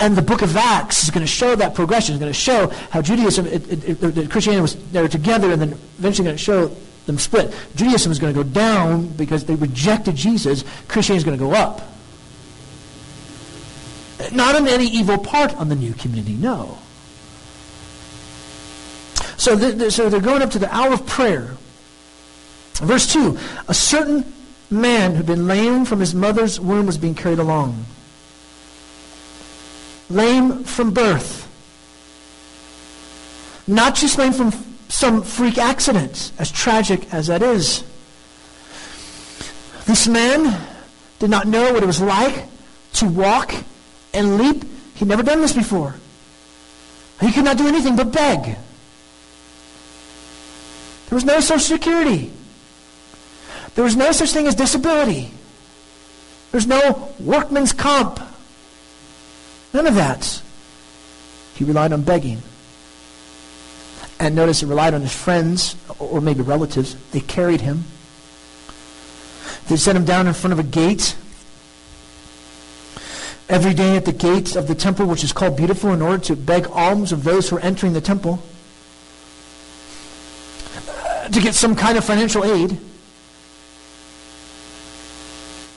And 0.00 0.16
the 0.16 0.22
book 0.22 0.42
of 0.42 0.56
Acts 0.56 1.02
is 1.02 1.10
going 1.10 1.24
to 1.24 1.32
show 1.32 1.56
that 1.56 1.74
progression. 1.74 2.14
It's 2.14 2.20
going 2.20 2.32
to 2.32 2.38
show 2.38 2.68
how 2.90 3.00
Judaism, 3.00 3.46
it, 3.46 3.88
it, 3.88 4.02
it, 4.02 4.30
Christianity 4.30 4.60
was, 4.60 4.76
they 4.92 5.00
were 5.00 5.08
together 5.08 5.50
and 5.50 5.60
then 5.60 5.72
eventually 5.98 6.26
going 6.26 6.36
to 6.36 6.42
show 6.42 6.70
them 7.06 7.18
split. 7.18 7.54
Judaism 7.74 8.12
is 8.12 8.18
going 8.18 8.34
to 8.34 8.44
go 8.44 8.48
down 8.48 9.08
because 9.08 9.46
they 9.46 9.54
rejected 9.54 10.14
Jesus. 10.14 10.62
Christianity 10.88 11.18
is 11.18 11.24
going 11.24 11.38
to 11.38 11.44
go 11.44 11.52
up. 11.52 11.82
Not 14.32 14.56
in 14.56 14.68
any 14.68 14.86
evil 14.86 15.16
part 15.16 15.54
on 15.56 15.68
the 15.68 15.74
new 15.74 15.94
community, 15.94 16.34
no. 16.34 16.78
So, 19.38 19.58
th- 19.58 19.92
so 19.92 20.10
they're 20.10 20.20
going 20.20 20.42
up 20.42 20.50
to 20.50 20.58
the 20.58 20.72
hour 20.72 20.92
of 20.92 21.06
prayer. 21.06 21.56
Verse 22.74 23.10
2 23.12 23.38
A 23.68 23.74
certain 23.74 24.30
man 24.70 25.14
who'd 25.14 25.26
been 25.26 25.46
lame 25.46 25.86
from 25.86 26.00
his 26.00 26.14
mother's 26.14 26.60
womb 26.60 26.84
was 26.84 26.98
being 26.98 27.14
carried 27.14 27.38
along 27.38 27.86
lame 30.10 30.64
from 30.64 30.92
birth. 30.92 31.46
Not 33.66 33.94
just 33.94 34.18
lame 34.18 34.32
from 34.32 34.52
some 34.88 35.22
freak 35.22 35.58
accident, 35.58 36.32
as 36.38 36.50
tragic 36.50 37.12
as 37.12 37.26
that 37.26 37.42
is. 37.42 37.84
This 39.86 40.08
man 40.08 40.58
did 41.18 41.30
not 41.30 41.46
know 41.46 41.72
what 41.72 41.82
it 41.82 41.86
was 41.86 42.00
like 42.00 42.46
to 42.94 43.06
walk 43.06 43.54
and 44.14 44.38
leap. 44.38 44.64
He'd 44.94 45.08
never 45.08 45.22
done 45.22 45.40
this 45.40 45.52
before. 45.52 45.94
He 47.20 47.32
could 47.32 47.44
not 47.44 47.58
do 47.58 47.66
anything 47.66 47.96
but 47.96 48.12
beg. 48.12 48.56
There 51.08 51.16
was 51.16 51.24
no 51.24 51.40
social 51.40 51.76
security. 51.76 52.30
There 53.74 53.84
was 53.84 53.96
no 53.96 54.12
such 54.12 54.32
thing 54.32 54.46
as 54.46 54.54
disability. 54.54 55.30
There's 56.52 56.66
no 56.66 57.12
workman's 57.18 57.72
comp. 57.72 58.20
None 59.72 59.86
of 59.86 59.94
that. 59.94 60.42
He 61.54 61.64
relied 61.64 61.92
on 61.92 62.02
begging. 62.02 62.42
And 64.20 64.34
notice 64.34 64.60
he 64.60 64.66
relied 64.66 64.94
on 64.94 65.02
his 65.02 65.14
friends 65.14 65.76
or 65.98 66.20
maybe 66.20 66.42
relatives. 66.42 66.96
They 67.12 67.20
carried 67.20 67.60
him. 67.60 67.84
They 69.68 69.76
set 69.76 69.96
him 69.96 70.04
down 70.04 70.26
in 70.26 70.34
front 70.34 70.52
of 70.52 70.58
a 70.58 70.62
gate. 70.62 71.16
Every 73.48 73.72
day 73.72 73.96
at 73.96 74.04
the 74.04 74.12
gate 74.12 74.56
of 74.56 74.66
the 74.66 74.74
temple, 74.74 75.06
which 75.06 75.24
is 75.24 75.32
called 75.32 75.56
Beautiful, 75.56 75.92
in 75.92 76.02
order 76.02 76.22
to 76.24 76.36
beg 76.36 76.66
alms 76.70 77.12
of 77.12 77.24
those 77.24 77.48
who 77.48 77.56
are 77.56 77.60
entering 77.60 77.92
the 77.92 78.00
temple, 78.00 78.42
to 81.32 81.40
get 81.40 81.54
some 81.54 81.74
kind 81.76 81.98
of 81.98 82.04
financial 82.04 82.44
aid. 82.44 82.78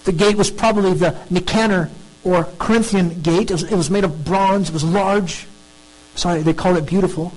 The 0.04 0.12
gate 0.12 0.36
was 0.36 0.50
probably 0.50 0.94
the 0.94 1.16
Nicanor 1.30 1.90
or 2.24 2.46
Corinthian 2.60 3.22
gate. 3.22 3.52
It 3.52 3.54
was, 3.54 3.64
it 3.64 3.76
was 3.76 3.90
made 3.90 4.04
of 4.04 4.26
bronze. 4.26 4.70
It 4.70 4.74
was 4.74 4.84
large. 4.84 5.48
Sorry, 6.16 6.42
they 6.42 6.54
called 6.54 6.78
it 6.78 6.86
beautiful. 6.86 7.34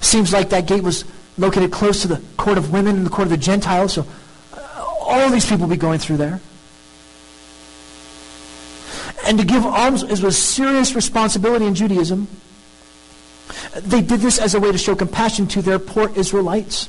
Seems 0.00 0.32
like 0.32 0.50
that 0.50 0.66
gate 0.66 0.82
was 0.82 1.04
located 1.38 1.70
close 1.70 2.02
to 2.02 2.08
the 2.08 2.22
court 2.36 2.58
of 2.58 2.72
women 2.72 2.96
and 2.96 3.06
the 3.06 3.10
court 3.10 3.26
of 3.26 3.30
the 3.30 3.36
Gentiles. 3.36 3.92
So 3.94 4.06
uh, 4.52 4.84
all 5.00 5.30
these 5.30 5.44
people 5.46 5.66
would 5.66 5.74
be 5.74 5.80
going 5.80 5.98
through 5.98 6.16
there. 6.16 6.40
And 9.26 9.38
to 9.38 9.44
give 9.44 9.64
alms 9.64 10.04
was 10.04 10.24
a 10.24 10.32
serious 10.32 10.94
responsibility 10.94 11.66
in 11.66 11.74
Judaism. 11.74 12.26
They 13.76 14.00
did 14.00 14.20
this 14.20 14.38
as 14.38 14.54
a 14.54 14.60
way 14.60 14.72
to 14.72 14.78
show 14.78 14.94
compassion 14.94 15.46
to 15.48 15.62
their 15.62 15.78
poor 15.78 16.10
Israelites. 16.16 16.88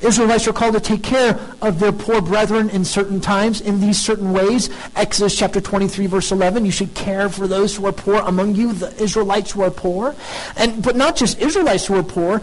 Israelites 0.00 0.46
are 0.46 0.52
called 0.52 0.74
to 0.74 0.80
take 0.80 1.02
care 1.02 1.40
of 1.60 1.80
their 1.80 1.90
poor 1.90 2.20
brethren 2.20 2.70
in 2.70 2.84
certain 2.84 3.20
times, 3.20 3.60
in 3.60 3.80
these 3.80 4.00
certain 4.00 4.32
ways. 4.32 4.70
Exodus 4.94 5.36
chapter 5.36 5.60
23, 5.60 6.06
verse 6.06 6.30
11, 6.30 6.64
you 6.64 6.70
should 6.70 6.94
care 6.94 7.28
for 7.28 7.48
those 7.48 7.74
who 7.74 7.84
are 7.86 7.92
poor 7.92 8.20
among 8.20 8.54
you, 8.54 8.72
the 8.72 8.94
Israelites 9.02 9.50
who 9.50 9.62
are 9.62 9.70
poor. 9.70 10.14
And, 10.56 10.82
but 10.84 10.94
not 10.94 11.16
just 11.16 11.40
Israelites 11.40 11.86
who 11.86 11.96
are 11.96 12.04
poor. 12.04 12.40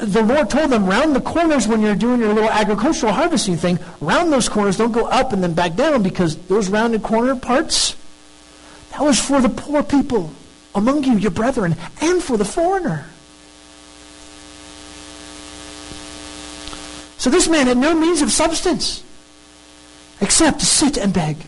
The 0.00 0.22
Lord 0.22 0.48
told 0.48 0.70
them, 0.70 0.86
round 0.86 1.14
the 1.14 1.20
corners 1.20 1.68
when 1.68 1.82
you're 1.82 1.94
doing 1.94 2.20
your 2.20 2.32
little 2.32 2.50
agricultural 2.50 3.12
harvesting 3.12 3.58
thing, 3.58 3.78
round 4.00 4.32
those 4.32 4.48
corners, 4.48 4.78
don't 4.78 4.92
go 4.92 5.06
up 5.06 5.34
and 5.34 5.42
then 5.42 5.52
back 5.52 5.74
down 5.74 6.02
because 6.02 6.36
those 6.46 6.70
rounded 6.70 7.02
corner 7.02 7.36
parts, 7.36 7.96
that 8.92 9.02
was 9.02 9.20
for 9.20 9.42
the 9.42 9.50
poor 9.50 9.82
people 9.82 10.32
among 10.74 11.04
you, 11.04 11.16
your 11.16 11.30
brethren, 11.30 11.76
and 12.00 12.22
for 12.22 12.36
the 12.36 12.44
foreigner. 12.44 13.06
So 17.18 17.30
this 17.30 17.48
man 17.48 17.66
had 17.66 17.78
no 17.78 17.94
means 17.94 18.20
of 18.20 18.30
substance 18.30 19.02
except 20.20 20.60
to 20.60 20.66
sit 20.66 20.98
and 20.98 21.12
beg. 21.12 21.38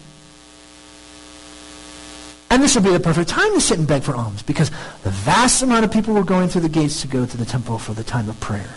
And 2.49 2.63
this 2.63 2.75
would 2.75 2.85
be 2.85 2.93
the 2.93 3.01
perfect 3.01 3.29
time 3.29 3.53
to 3.53 3.61
sit 3.61 3.79
and 3.79 3.87
beg 3.87 4.03
for 4.03 4.15
alms 4.15 4.43
because 4.43 4.71
the 5.03 5.11
vast 5.11 5.63
amount 5.63 5.85
of 5.85 5.93
people 5.93 6.15
were 6.15 6.25
going 6.25 6.49
through 6.49 6.63
the 6.63 6.69
gates 6.69 7.03
to 7.03 7.09
go 7.09 7.27
to 7.27 7.37
the 7.37 7.45
temple 7.45 7.79
for 7.79 7.93
the 7.93 8.05
time 8.05 8.29
of 8.29 8.41
prayer. 8.41 8.71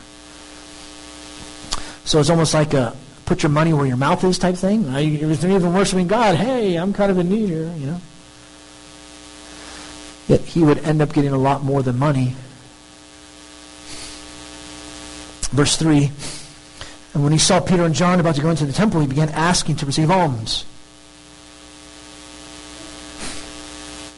So 2.03 2.19
it's 2.19 2.29
almost 2.29 2.53
like 2.53 2.73
a 2.73 2.95
put 3.25 3.43
your 3.43 3.51
money 3.51 3.71
where 3.71 3.85
your 3.85 3.95
mouth 3.95 4.23
is 4.23 4.39
type 4.39 4.55
thing. 4.55 4.83
You're 4.91 5.31
even 5.31 5.73
worshiping 5.73 6.07
God. 6.07 6.35
Hey, 6.35 6.75
I'm 6.75 6.91
kind 6.93 7.11
of 7.11 7.19
in 7.19 7.29
need 7.29 7.47
here, 7.47 7.71
you 7.77 7.85
know. 7.85 8.01
Yet 10.29 10.41
he 10.41 10.63
would 10.63 10.77
end 10.79 11.01
up 11.01 11.11
getting 11.11 11.33
a 11.33 11.37
lot 11.37 11.63
more 11.63 11.83
than 11.83 11.99
money. 11.99 12.35
Verse 15.51 15.75
3 15.75 16.11
and 17.13 17.23
when 17.23 17.31
he 17.31 17.39
saw 17.39 17.59
Peter 17.59 17.83
and 17.83 17.95
John 17.95 18.19
about 18.19 18.35
to 18.35 18.41
go 18.41 18.49
into 18.49 18.65
the 18.65 18.73
temple, 18.73 19.01
he 19.01 19.07
began 19.07 19.29
asking 19.29 19.77
to 19.77 19.85
receive 19.85 20.11
alms. 20.11 20.65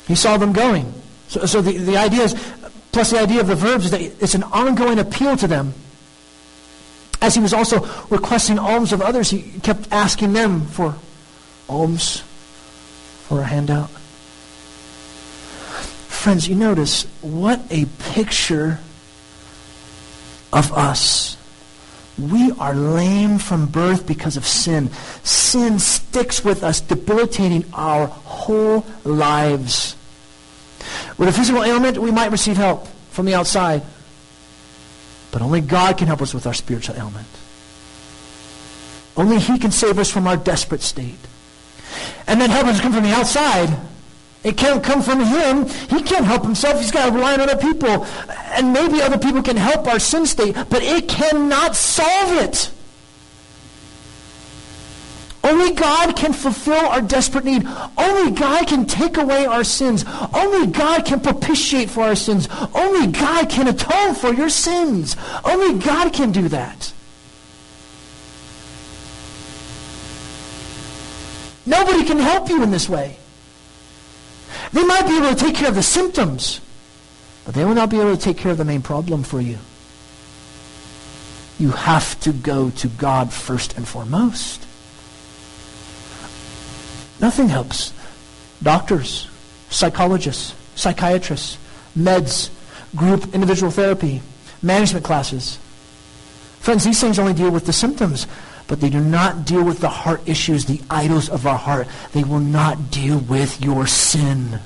He 0.08 0.16
saw 0.16 0.38
them 0.38 0.52
going. 0.52 0.94
So, 1.30 1.46
so 1.46 1.62
the, 1.62 1.78
the 1.78 1.96
idea 1.96 2.24
is, 2.24 2.36
plus 2.92 3.12
the 3.12 3.20
idea 3.20 3.40
of 3.40 3.48
the 3.48 3.56
verbs, 3.56 3.86
is 3.86 3.92
that 3.92 4.02
it's 4.02 4.36
an 4.36 4.44
ongoing 4.44 5.00
appeal 5.00 5.38
to 5.38 5.48
them. 5.48 5.74
As 7.22 7.36
he 7.36 7.42
was 7.42 7.54
also 7.54 7.88
requesting 8.10 8.60
alms 8.60 8.92
of 8.92 9.02
others, 9.02 9.30
he 9.30 9.44
kept 9.62 9.88
asking 9.92 10.34
them 10.34 10.66
for 10.66 10.96
alms, 11.70 12.24
for 13.28 13.42
a 13.42 13.46
handout. 13.46 13.90
Friends, 16.22 16.48
you 16.48 16.54
notice 16.54 17.06
what 17.22 17.60
a 17.72 17.86
picture 18.14 18.78
of 20.54 20.72
us. 20.72 21.36
We 22.16 22.52
are 22.60 22.76
lame 22.76 23.40
from 23.40 23.66
birth 23.66 24.06
because 24.06 24.38
of 24.38 24.46
sin. 24.46 24.92
Sin 25.24 25.80
sticks 25.80 26.46
with 26.46 26.64
us, 26.64 26.80
debilitating 26.80 27.66
our 27.74 28.06
whole 28.06 28.86
lives. 29.04 29.96
With 31.18 31.28
a 31.28 31.32
physical 31.32 31.64
ailment, 31.64 31.98
we 31.98 32.12
might 32.12 32.30
receive 32.30 32.56
help 32.56 32.88
from 33.10 33.26
the 33.26 33.34
outside. 33.34 33.82
But 35.32 35.42
only 35.42 35.62
God 35.62 35.98
can 35.98 36.06
help 36.06 36.22
us 36.22 36.36
with 36.36 36.46
our 36.46 36.54
spiritual 36.54 36.98
ailment. 36.98 37.26
Only 39.18 39.40
He 39.40 39.58
can 39.58 39.72
save 39.72 39.98
us 39.98 40.12
from 40.12 40.28
our 40.28 40.38
desperate 40.38 40.82
state. 40.82 41.18
And 42.28 42.40
then 42.40 42.52
help 42.52 42.68
us 42.68 42.80
come 42.80 42.94
from 42.94 43.06
the 43.06 43.10
outside. 43.10 43.76
It 44.44 44.58
can't 44.58 44.84
come 44.84 45.02
from 45.02 45.20
him. 45.24 45.68
He 45.68 46.02
can't 46.02 46.26
help 46.26 46.44
himself. 46.44 46.80
He's 46.80 46.92
got 46.92 47.06
to 47.08 47.12
rely 47.12 47.34
on 47.34 47.42
other 47.42 47.58
people. 47.58 48.06
And 48.54 48.74
maybe 48.74 49.02
other 49.02 49.20
people 49.20 49.44
can 49.44 49.58
help 49.58 49.88
our 49.88 50.00
sin 50.00 50.26
state, 50.26 50.56
but 50.70 50.82
it 50.82 51.08
cannot 51.08 51.76
solve 51.76 52.34
it. 52.42 52.72
Only 55.44 55.74
God 55.74 56.16
can 56.16 56.34
fulfill 56.34 56.86
our 56.88 57.02
desperate 57.02 57.46
need. 57.46 57.68
Only 57.98 58.32
God 58.32 58.68
can 58.68 58.86
take 58.86 59.18
away 59.18 59.46
our 59.46 59.64
sins. 59.64 60.06
Only 60.34 60.68
God 60.68 61.06
can 61.06 61.20
propitiate 61.20 61.90
for 61.90 62.04
our 62.04 62.16
sins. 62.16 62.48
Only 62.74 63.08
God 63.08 63.50
can 63.50 63.68
atone 63.68 64.14
for 64.16 64.34
your 64.34 64.50
sins. 64.50 65.16
Only 65.44 65.80
God 65.80 66.14
can 66.14 66.32
do 66.32 66.48
that. 66.50 66.94
Nobody 71.66 72.04
can 72.06 72.20
help 72.20 72.50
you 72.50 72.62
in 72.64 72.72
this 72.72 72.88
way. 72.88 73.18
They 74.74 74.84
might 74.84 75.08
be 75.08 75.18
able 75.18 75.30
to 75.30 75.36
take 75.36 75.56
care 75.56 75.70
of 75.70 75.76
the 75.76 75.84
symptoms, 75.84 76.62
but 77.46 77.54
they 77.54 77.66
will 77.66 77.76
not 77.76 77.90
be 77.90 78.00
able 78.00 78.16
to 78.16 78.22
take 78.22 78.38
care 78.38 78.52
of 78.52 78.58
the 78.58 78.66
main 78.66 78.82
problem 78.82 79.24
for 79.24 79.42
you. 79.42 79.58
You 81.60 81.72
have 81.72 82.20
to 82.22 82.32
go 82.32 82.70
to 82.72 82.88
God 82.88 83.32
first 83.32 83.78
and 83.78 83.88
foremost. 83.88 84.66
Nothing 87.20 87.50
helps. 87.50 87.94
Doctors, 88.64 89.28
psychologists, 89.70 90.56
psychiatrists, 90.76 91.58
meds, 91.98 92.50
group 92.96 93.34
individual 93.34 93.72
therapy, 93.72 94.22
management 94.62 95.06
classes. 95.06 95.60
Friends, 96.60 96.84
these 96.84 97.00
things 97.00 97.20
only 97.20 97.34
deal 97.34 97.52
with 97.52 97.66
the 97.66 97.74
symptoms, 97.74 98.28
but 98.72 98.80
they 98.80 98.90
do 98.90 99.02
not 99.02 99.44
deal 99.44 99.66
with 99.66 99.82
the 99.82 99.90
heart 99.90 100.22
issues, 100.26 100.64
the 100.64 100.80
idols 100.90 101.28
of 101.28 101.46
our 101.46 101.58
heart. 101.58 101.90
They 102.14 102.24
will 102.24 102.40
not 102.40 102.90
deal 102.90 103.18
with 103.18 103.62
your 103.62 103.86
sin. 103.86 104.62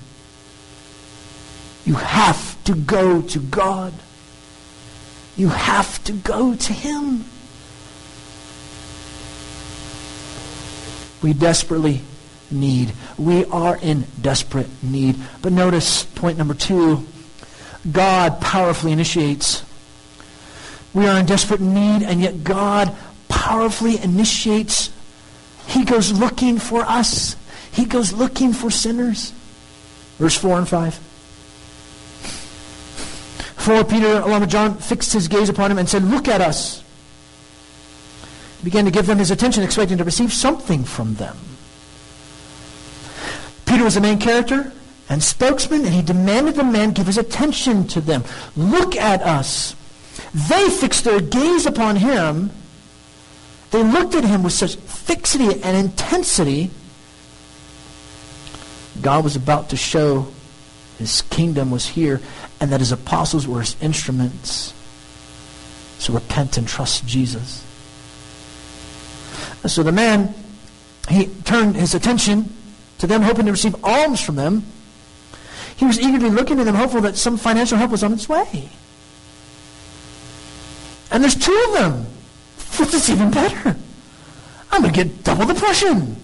You 1.86 1.96
have 1.96 2.64
to 2.66 2.76
go 2.76 3.24
to 3.24 3.40
God. 3.40 3.94
You 5.36 5.50
have 5.50 6.04
to 6.04 6.14
go 6.14 6.54
to 6.54 6.72
Him. 6.72 7.26
We 11.24 11.34
desperately 11.34 12.04
need. 12.52 12.94
We 13.18 13.46
are 13.46 13.76
in 13.76 14.06
desperate 14.22 14.70
need. 14.84 15.16
But 15.42 15.52
notice 15.52 16.04
point 16.04 16.38
number 16.38 16.54
two 16.54 17.08
God 17.92 18.40
powerfully 18.40 18.92
initiates. 18.92 19.64
We 20.94 21.08
are 21.08 21.20
in 21.20 21.26
desperate 21.26 21.60
need, 21.60 22.04
and 22.04 22.22
yet 22.22 22.44
God 22.44 22.96
powerfully 23.36 24.02
initiates. 24.02 24.90
He 25.68 25.84
goes 25.84 26.12
looking 26.12 26.58
for 26.58 26.82
us, 26.82 27.36
He 27.72 27.86
goes 27.86 28.14
looking 28.14 28.54
for 28.54 28.72
sinners. 28.72 29.34
Verse 30.18 30.38
4 30.38 30.60
and 30.60 30.68
5. 30.68 30.96
For 33.58 33.84
Peter, 33.84 34.20
along 34.20 34.42
with 34.42 34.50
John, 34.50 34.78
fixed 34.78 35.12
his 35.12 35.28
gaze 35.28 35.50
upon 35.50 35.72
him 35.72 35.78
and 35.78 35.90
said, 35.90 36.04
Look 36.04 36.28
at 36.30 36.40
us. 36.40 36.84
He 38.60 38.64
began 38.64 38.86
to 38.86 38.92
give 38.92 39.08
them 39.08 39.18
his 39.18 39.32
attention, 39.32 39.64
expecting 39.64 39.98
to 39.98 40.06
receive 40.06 40.32
something 40.32 40.86
from 40.86 41.16
them. 41.16 41.36
Peter 43.66 43.84
was 43.84 43.96
the 43.96 44.02
main 44.02 44.20
character 44.20 44.72
and 45.10 45.22
spokesman, 45.22 45.84
and 45.84 45.94
he 45.94 46.02
demanded 46.02 46.56
the 46.56 46.64
man 46.64 46.92
give 46.92 47.08
his 47.08 47.18
attention 47.18 47.88
to 47.88 48.00
them. 48.00 48.24
Look 48.56 48.96
at 48.96 49.22
us. 49.22 49.76
They 50.34 50.70
fixed 50.70 51.04
their 51.04 51.20
gaze 51.20 51.66
upon 51.66 51.98
him. 51.98 52.52
They 53.76 53.84
looked 53.84 54.16
at 54.16 54.24
him 54.24 54.42
with 54.42 54.54
such 54.54 54.78
fixity 54.78 55.62
and 55.62 55.76
intensity. 55.76 56.72
God 59.02 59.26
was 59.26 59.36
about 59.36 59.72
to 59.72 59.76
show 59.76 60.28
his 60.98 61.24
kingdom 61.24 61.72
was 61.72 61.86
here 61.86 62.22
and 62.62 62.72
that 62.72 62.80
his 62.80 62.94
apostles 62.94 63.46
were 63.46 63.60
his 63.60 63.76
instruments. 63.82 64.74
So 66.00 66.14
repent 66.14 66.58
and 66.58 66.66
trust 66.66 67.06
Jesus. 67.06 67.66
So 69.66 69.84
the 69.84 69.92
man, 69.92 70.34
he 71.10 71.26
turned 71.44 71.76
his 71.76 71.94
attention 71.94 72.56
to 73.00 73.08
them, 73.08 73.24
hoping 73.24 73.46
to 73.46 73.52
receive 73.52 73.76
alms 73.84 74.22
from 74.22 74.38
them. 74.38 74.64
He 75.76 75.84
was 75.84 76.00
eagerly 76.00 76.30
looking 76.30 76.62
at 76.62 76.64
them, 76.64 76.76
hopeful 76.76 77.02
that 77.02 77.18
some 77.18 77.36
financial 77.36 77.78
help 77.78 77.92
was 77.92 78.04
on 78.04 78.14
its 78.14 78.30
way. 78.30 78.70
And 81.12 81.22
there's 81.22 81.36
two 81.36 81.66
of 81.68 81.74
them. 81.74 82.15
Which 82.78 82.94
is 82.94 83.10
even 83.10 83.32
better. 83.32 83.76
I'm 84.72 84.82
going 84.82 84.94
to 84.94 85.04
get 85.04 85.24
double 85.24 85.46
the 85.46 85.54
portion. 85.56 86.16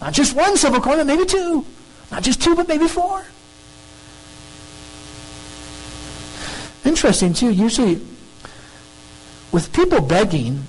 Not 0.00 0.12
just 0.12 0.36
one 0.36 0.56
silver 0.56 0.80
coin, 0.80 0.98
but 0.98 1.06
maybe 1.06 1.24
two. 1.24 1.64
Not 2.10 2.22
just 2.22 2.42
two, 2.42 2.54
but 2.54 2.68
maybe 2.68 2.86
four. 2.86 3.24
Interesting, 6.84 7.32
too. 7.32 7.50
Usually, 7.50 8.00
with 9.52 9.72
people 9.72 10.00
begging, 10.00 10.64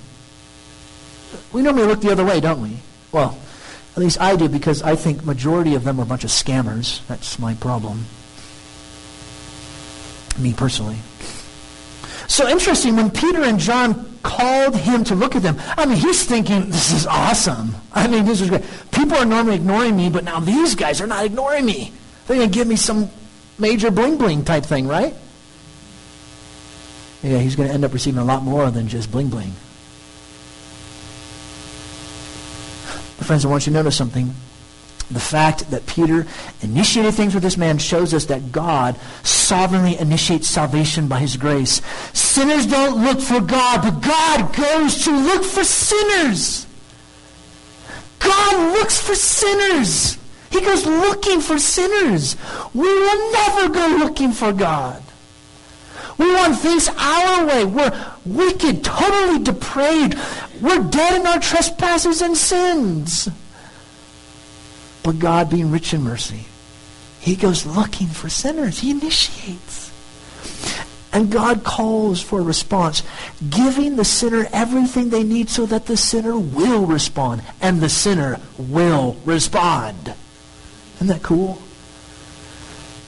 we 1.52 1.62
normally 1.62 1.86
look 1.86 2.00
the 2.00 2.10
other 2.10 2.24
way, 2.24 2.40
don't 2.40 2.62
we? 2.62 2.78
Well, 3.12 3.38
at 3.92 3.98
least 3.98 4.20
I 4.20 4.36
do 4.36 4.48
because 4.48 4.82
I 4.82 4.96
think 4.96 5.24
majority 5.24 5.74
of 5.74 5.84
them 5.84 6.00
are 6.00 6.04
a 6.04 6.06
bunch 6.06 6.24
of 6.24 6.30
scammers. 6.30 7.06
That's 7.06 7.38
my 7.38 7.54
problem. 7.54 8.04
Me 10.38 10.54
personally. 10.54 10.96
So 12.28 12.48
interesting, 12.48 12.96
when 12.96 13.10
Peter 13.10 13.42
and 13.42 13.58
John 13.58 14.09
called 14.22 14.76
him 14.76 15.04
to 15.04 15.14
look 15.14 15.36
at 15.36 15.42
them, 15.42 15.56
I 15.76 15.86
mean, 15.86 15.96
he's 15.96 16.24
thinking, 16.24 16.70
this 16.70 16.92
is 16.92 17.06
awesome. 17.06 17.74
I 17.92 18.06
mean, 18.06 18.24
this 18.24 18.40
is 18.40 18.48
great. 18.48 18.64
People 18.92 19.16
are 19.16 19.24
normally 19.24 19.56
ignoring 19.56 19.96
me, 19.96 20.10
but 20.10 20.24
now 20.24 20.40
these 20.40 20.74
guys 20.74 21.00
are 21.00 21.06
not 21.06 21.24
ignoring 21.24 21.64
me. 21.64 21.92
They're 22.26 22.36
going 22.36 22.50
to 22.50 22.54
give 22.54 22.68
me 22.68 22.76
some 22.76 23.10
major 23.58 23.90
bling 23.90 24.18
bling 24.18 24.44
type 24.44 24.64
thing, 24.64 24.86
right? 24.86 25.14
Yeah, 27.22 27.38
he's 27.38 27.56
going 27.56 27.68
to 27.68 27.74
end 27.74 27.84
up 27.84 27.92
receiving 27.92 28.20
a 28.20 28.24
lot 28.24 28.42
more 28.42 28.70
than 28.70 28.88
just 28.88 29.10
bling 29.10 29.28
bling. 29.28 29.52
But 33.18 33.26
Friends, 33.26 33.44
I 33.44 33.48
want 33.48 33.66
you 33.66 33.72
to 33.72 33.78
notice 33.78 33.96
something. 33.96 34.34
The 35.10 35.20
fact 35.20 35.70
that 35.72 35.86
Peter 35.86 36.24
initiated 36.62 37.14
things 37.14 37.34
with 37.34 37.42
this 37.42 37.56
man 37.56 37.78
shows 37.78 38.14
us 38.14 38.26
that 38.26 38.52
God 38.52 38.96
sovereignly 39.24 39.98
initiates 39.98 40.46
salvation 40.46 41.08
by 41.08 41.18
his 41.18 41.36
grace. 41.36 41.82
Sinners 42.12 42.66
don't 42.66 43.02
look 43.02 43.20
for 43.20 43.40
God, 43.40 43.82
but 43.82 44.00
God 44.00 44.54
goes 44.54 45.04
to 45.04 45.10
look 45.10 45.42
for 45.42 45.64
sinners. 45.64 46.66
God 48.20 48.74
looks 48.74 49.00
for 49.00 49.16
sinners. 49.16 50.16
He 50.50 50.60
goes 50.60 50.86
looking 50.86 51.40
for 51.40 51.58
sinners. 51.58 52.36
We 52.72 52.86
will 52.86 53.32
never 53.32 53.68
go 53.68 53.96
looking 53.98 54.30
for 54.30 54.52
God. 54.52 55.02
We 56.18 56.32
want 56.34 56.58
things 56.58 56.88
our 56.88 57.46
way. 57.46 57.64
We're 57.64 58.12
wicked, 58.26 58.84
totally 58.84 59.42
depraved. 59.42 60.16
We're 60.60 60.84
dead 60.84 61.20
in 61.20 61.26
our 61.26 61.40
trespasses 61.40 62.20
and 62.20 62.36
sins. 62.36 63.28
But 65.02 65.18
God, 65.18 65.50
being 65.50 65.70
rich 65.70 65.94
in 65.94 66.02
mercy, 66.02 66.44
He 67.20 67.36
goes 67.36 67.66
looking 67.66 68.08
for 68.08 68.28
sinners. 68.28 68.80
He 68.80 68.90
initiates. 68.90 69.90
And 71.12 71.30
God 71.30 71.64
calls 71.64 72.22
for 72.22 72.38
a 72.38 72.42
response, 72.42 73.02
giving 73.48 73.96
the 73.96 74.04
sinner 74.04 74.46
everything 74.52 75.10
they 75.10 75.24
need 75.24 75.48
so 75.48 75.66
that 75.66 75.86
the 75.86 75.96
sinner 75.96 76.38
will 76.38 76.86
respond. 76.86 77.42
And 77.60 77.80
the 77.80 77.88
sinner 77.88 78.38
will 78.58 79.16
respond. 79.24 80.14
Isn't 80.96 81.08
that 81.08 81.22
cool? 81.22 81.60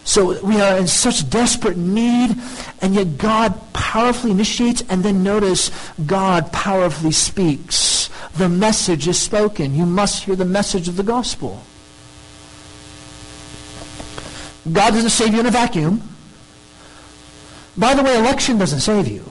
So 0.04 0.44
we 0.44 0.60
are 0.60 0.78
in 0.78 0.88
such 0.88 1.30
desperate 1.30 1.76
need, 1.76 2.36
and 2.80 2.94
yet 2.94 3.18
God 3.18 3.72
powerfully 3.72 4.32
initiates, 4.32 4.82
and 4.88 5.04
then 5.04 5.22
notice 5.22 5.70
God 6.04 6.52
powerfully 6.52 7.12
speaks. 7.12 8.10
The 8.36 8.48
message 8.48 9.06
is 9.06 9.20
spoken. 9.20 9.76
You 9.76 9.86
must 9.86 10.24
hear 10.24 10.34
the 10.34 10.44
message 10.44 10.88
of 10.88 10.96
the 10.96 11.04
gospel. 11.04 11.62
God 14.70 14.90
doesn't 14.90 15.10
save 15.10 15.34
you 15.34 15.40
in 15.40 15.46
a 15.46 15.50
vacuum. 15.50 16.02
By 17.76 17.94
the 17.94 18.02
way, 18.02 18.16
election 18.18 18.58
doesn't 18.58 18.80
save 18.80 19.08
you. 19.08 19.24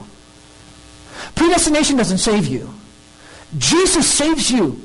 Predestination 1.34 1.96
doesn't 1.96 2.18
save 2.18 2.46
you. 2.46 2.72
Jesus 3.56 4.10
saves 4.10 4.50
you. 4.50 4.80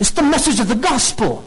It's 0.00 0.10
the 0.10 0.22
message 0.22 0.60
of 0.60 0.68
the 0.68 0.74
gospel. 0.74 1.44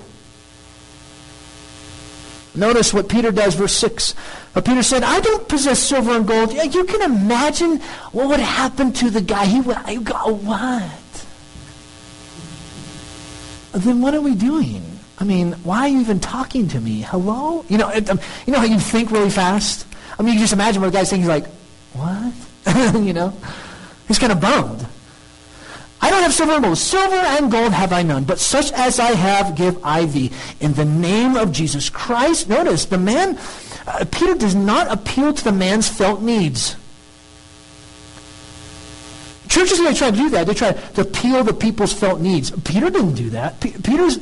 Notice 2.54 2.94
what 2.94 3.08
Peter 3.08 3.32
does, 3.32 3.56
verse 3.56 3.74
6. 3.74 4.16
But 4.54 4.66
Peter 4.66 4.82
said, 4.82 5.04
I 5.04 5.20
don't 5.20 5.48
possess 5.48 5.80
silver 5.80 6.12
and 6.12 6.28
gold. 6.28 6.52
You 6.54 6.86
can 6.86 7.04
imagine 7.04 7.80
what 8.12 8.30
would 8.30 8.40
happen 8.40 8.92
to 8.94 9.10
the 9.10 9.22
guy. 9.22 9.46
He 9.46 9.62
would, 9.62 9.78
I 9.78 9.96
got 9.98 10.34
what? 10.34 11.26
Then 13.74 14.02
what 14.02 14.16
are 14.16 14.22
we 14.22 14.34
doing? 14.34 14.97
I 15.20 15.24
mean, 15.24 15.54
why 15.64 15.82
are 15.82 15.88
you 15.88 16.00
even 16.00 16.20
talking 16.20 16.68
to 16.70 16.80
me? 16.80 17.02
Hello? 17.02 17.66
You 17.70 17.78
know, 17.78 17.90
it, 17.90 18.10
um, 18.10 18.20
you 18.46 18.54
know 18.54 18.60
how 18.60 18.66
you 18.66 18.80
think 18.80 19.12
really 19.12 19.30
fast? 19.30 19.88
I 20.20 20.24
mean, 20.24 20.36
you 20.36 20.40
just 20.40 20.54
imagine 20.54 20.82
what 20.82 20.92
the 20.92 20.98
guy's 20.98 21.10
saying. 21.10 21.24
He's 21.24 21.30
like, 21.30 21.48
what? 21.94 22.34
you 22.96 23.14
know? 23.14 23.34
He's 24.08 24.20
kind 24.20 24.32
of 24.32 24.40
bummed. 24.40 24.86
I 26.00 26.12
don't 26.12 26.22
have 26.22 26.34
silver 26.34 26.54
and 26.54 26.64
gold. 26.64 26.78
Silver 26.78 27.16
and 27.16 27.52
gold 27.52 27.74
have 27.74 27.92
I 27.92 28.04
none, 28.04 28.24
but 28.24 28.40
such 28.40 28.72
as 28.74 29.00
I 29.00 29.12
have 29.14 29.56
give 29.56 29.84
I 29.84 30.06
thee. 30.06 30.32
In 30.60 30.74
the 30.74 30.86
name 30.86 31.36
of 31.36 31.52
Jesus 31.52 31.90
Christ. 31.90 32.48
Notice, 32.48 32.86
the 32.86 33.00
man, 33.00 33.40
uh, 33.88 34.06
Peter 34.12 34.36
does 34.36 34.54
not 34.54 34.92
appeal 34.92 35.34
to 35.34 35.44
the 35.44 35.52
man's 35.52 35.90
felt 35.90 36.22
needs. 36.22 36.76
Churches 39.50 39.80
are 39.80 39.94
try 39.94 40.12
to 40.12 40.18
do 40.18 40.30
that. 40.30 40.46
They 40.46 40.54
try 40.54 40.74
to 40.74 41.02
appeal 41.02 41.44
to 41.44 41.54
people's 41.54 41.94
felt 41.94 42.22
needs. 42.22 42.52
Peter 42.52 42.90
didn't 42.90 43.16
do 43.16 43.32
that. 43.32 43.60
P- 43.60 43.72
Peter's, 43.72 44.20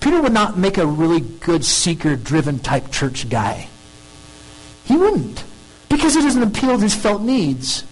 Peter 0.00 0.20
would 0.20 0.32
not 0.32 0.58
make 0.58 0.78
a 0.78 0.86
really 0.86 1.20
good 1.20 1.64
seeker-driven 1.64 2.58
type 2.60 2.90
church 2.90 3.28
guy. 3.28 3.68
He 4.84 4.96
wouldn't. 4.96 5.44
Because 5.88 6.14
he 6.14 6.22
doesn't 6.22 6.42
appeal 6.42 6.76
to 6.76 6.82
his 6.82 6.94
felt 6.94 7.20
needs. 7.22 7.84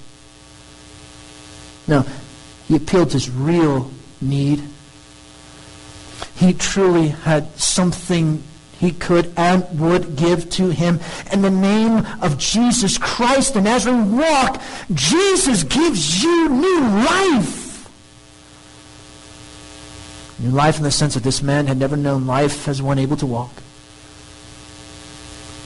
No, 1.87 2.05
he 2.67 2.77
appealed 2.77 3.11
to 3.11 3.15
his 3.15 3.31
real 3.31 3.91
need. 4.21 4.63
He 6.37 6.53
truly 6.53 7.09
had 7.09 7.59
something 7.59 8.43
he 8.79 8.93
could 8.93 9.33
and 9.37 9.67
would 9.81 10.17
give 10.17 10.49
to 10.51 10.71
him. 10.71 11.01
In 11.33 11.43
the 11.43 11.51
name 11.51 12.07
of 12.23 12.39
Jesus 12.39 12.97
Christ, 12.97 13.55
the 13.55 13.61
Nazarene 13.61 14.17
walk, 14.17 14.63
Jesus 14.95 15.65
gives 15.65 16.23
you 16.23 16.49
new 16.49 16.81
life. 16.81 17.68
New 20.39 20.51
life 20.51 20.77
in 20.79 20.85
the 20.85 20.91
sense 20.91 21.15
that 21.15 21.25
this 21.25 21.43
man 21.43 21.67
had 21.67 21.79
never 21.79 21.97
known 21.97 22.27
life 22.27 22.69
as 22.69 22.81
one 22.81 22.99
able 22.99 23.17
to 23.17 23.27
walk. 23.27 23.51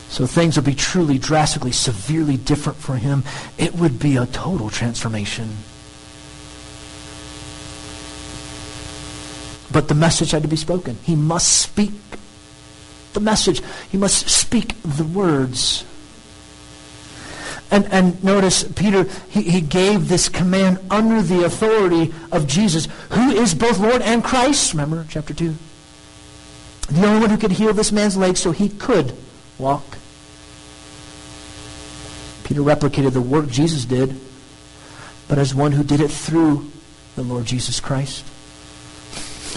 So 0.08 0.26
things 0.26 0.56
would 0.56 0.64
be 0.64 0.74
truly, 0.74 1.18
drastically, 1.18 1.72
severely 1.72 2.36
different 2.36 2.78
for 2.78 2.96
him. 2.96 3.24
It 3.58 3.74
would 3.74 3.98
be 3.98 4.16
a 4.16 4.26
total 4.26 4.70
transformation. 4.70 5.56
But 9.72 9.88
the 9.88 9.94
message 9.94 10.32
had 10.32 10.42
to 10.42 10.48
be 10.48 10.56
spoken. 10.56 10.98
He 11.02 11.16
must 11.16 11.60
speak 11.60 11.92
the 13.14 13.20
message. 13.20 13.62
He 13.90 13.96
must 13.96 14.28
speak 14.28 14.74
the 14.82 15.04
words. 15.04 15.84
And, 17.72 17.86
and 17.90 18.22
notice, 18.22 18.64
Peter, 18.64 19.04
he, 19.30 19.40
he 19.40 19.60
gave 19.62 20.08
this 20.08 20.28
command 20.28 20.78
under 20.90 21.22
the 21.22 21.44
authority 21.44 22.12
of 22.30 22.46
Jesus, 22.46 22.86
who 23.10 23.30
is 23.30 23.54
both 23.54 23.78
Lord 23.78 24.02
and 24.02 24.22
Christ. 24.22 24.74
Remember, 24.74 25.06
chapter 25.08 25.32
2. 25.32 25.54
The 26.90 27.06
only 27.06 27.20
one 27.20 27.30
who 27.30 27.38
could 27.38 27.52
heal 27.52 27.72
this 27.72 27.90
man's 27.90 28.14
leg 28.14 28.36
so 28.36 28.52
he 28.52 28.68
could 28.68 29.14
walk. 29.58 29.96
Peter 32.44 32.60
replicated 32.60 33.14
the 33.14 33.22
work 33.22 33.48
Jesus 33.48 33.86
did, 33.86 34.20
but 35.26 35.38
as 35.38 35.54
one 35.54 35.72
who 35.72 35.82
did 35.82 36.02
it 36.02 36.10
through 36.10 36.70
the 37.16 37.22
Lord 37.22 37.46
Jesus 37.46 37.80
Christ. 37.80 38.26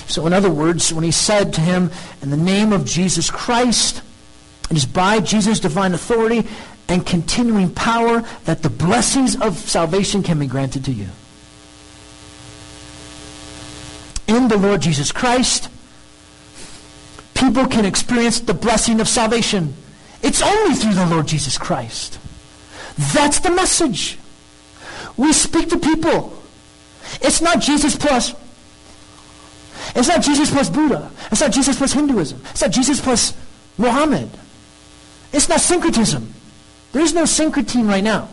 So, 0.08 0.26
in 0.26 0.32
other 0.32 0.50
words, 0.52 0.94
when 0.94 1.04
he 1.04 1.12
said 1.12 1.54
to 1.56 1.62
him, 1.62 1.92
In 2.22 2.30
the 2.30 2.38
name 2.38 2.72
of 2.72 2.86
Jesus 2.86 3.30
Christ, 3.30 4.02
it 4.72 4.78
is 4.78 4.86
by 4.86 5.20
Jesus' 5.20 5.60
divine 5.60 5.94
authority 5.94 6.48
and 6.88 7.06
continuing 7.06 7.74
power 7.74 8.22
that 8.46 8.62
the 8.62 8.70
blessings 8.70 9.40
of 9.40 9.58
salvation 9.58 10.24
can 10.24 10.40
be 10.40 10.48
granted 10.48 10.86
to 10.86 10.92
you. 10.92 11.08
In 14.28 14.48
the 14.48 14.58
Lord 14.58 14.82
Jesus 14.82 15.12
Christ, 15.12 15.70
people 17.34 17.68
can 17.68 17.86
experience 17.86 18.40
the 18.40 18.54
blessing 18.54 19.00
of 19.00 19.08
salvation. 19.08 19.74
It's 20.22 20.42
only 20.42 20.76
through 20.76 20.96
the 20.96 21.06
Lord 21.06 21.28
Jesus 21.28 21.58
Christ. 21.58 22.20
That's 23.14 23.40
the 23.40 23.52
message. 23.52 24.18
We 25.18 25.34
speak 25.34 25.70
to 25.70 25.78
people. 25.78 26.42
It's 27.22 27.42
not 27.42 27.62
Jesus 27.62 27.96
plus 27.96 28.34
it's 29.96 30.08
not 30.08 30.22
Jesus 30.22 30.50
plus 30.50 30.70
Buddha. 30.70 31.12
It's 31.32 31.42
not 31.42 31.52
Jesus 31.52 31.78
plus 31.78 31.94
Hinduism. 31.94 32.42
It's 32.50 32.62
not 32.62 32.72
Jesus 32.72 33.00
plus 33.00 33.34
Muhammad. 33.78 34.30
It's 35.32 35.50
not 35.50 35.62
syncretism. 35.62 36.34
There 36.96 37.04
is 37.04 37.14
no 37.14 37.26
syncretism 37.26 37.90
right 37.90 38.02
now. 38.02 38.30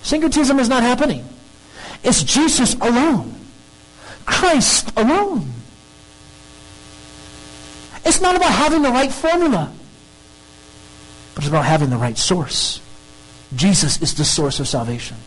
Syncretism 0.00 0.58
is 0.58 0.70
not 0.70 0.82
happening. 0.82 1.22
It's 2.02 2.22
Jesus 2.22 2.72
alone. 2.76 3.34
Christ 4.24 4.90
alone. 4.96 5.52
It's 8.06 8.22
not 8.22 8.36
about 8.36 8.52
having 8.52 8.80
the 8.80 8.88
right 8.88 9.12
formula, 9.12 9.70
but 11.34 11.44
it's 11.44 11.50
about 11.50 11.66
having 11.66 11.90
the 11.90 11.98
right 11.98 12.16
source. 12.16 12.80
Jesus 13.54 14.00
is 14.00 14.14
the 14.14 14.24
source 14.24 14.58
of 14.58 14.66
salvation. 14.66 15.18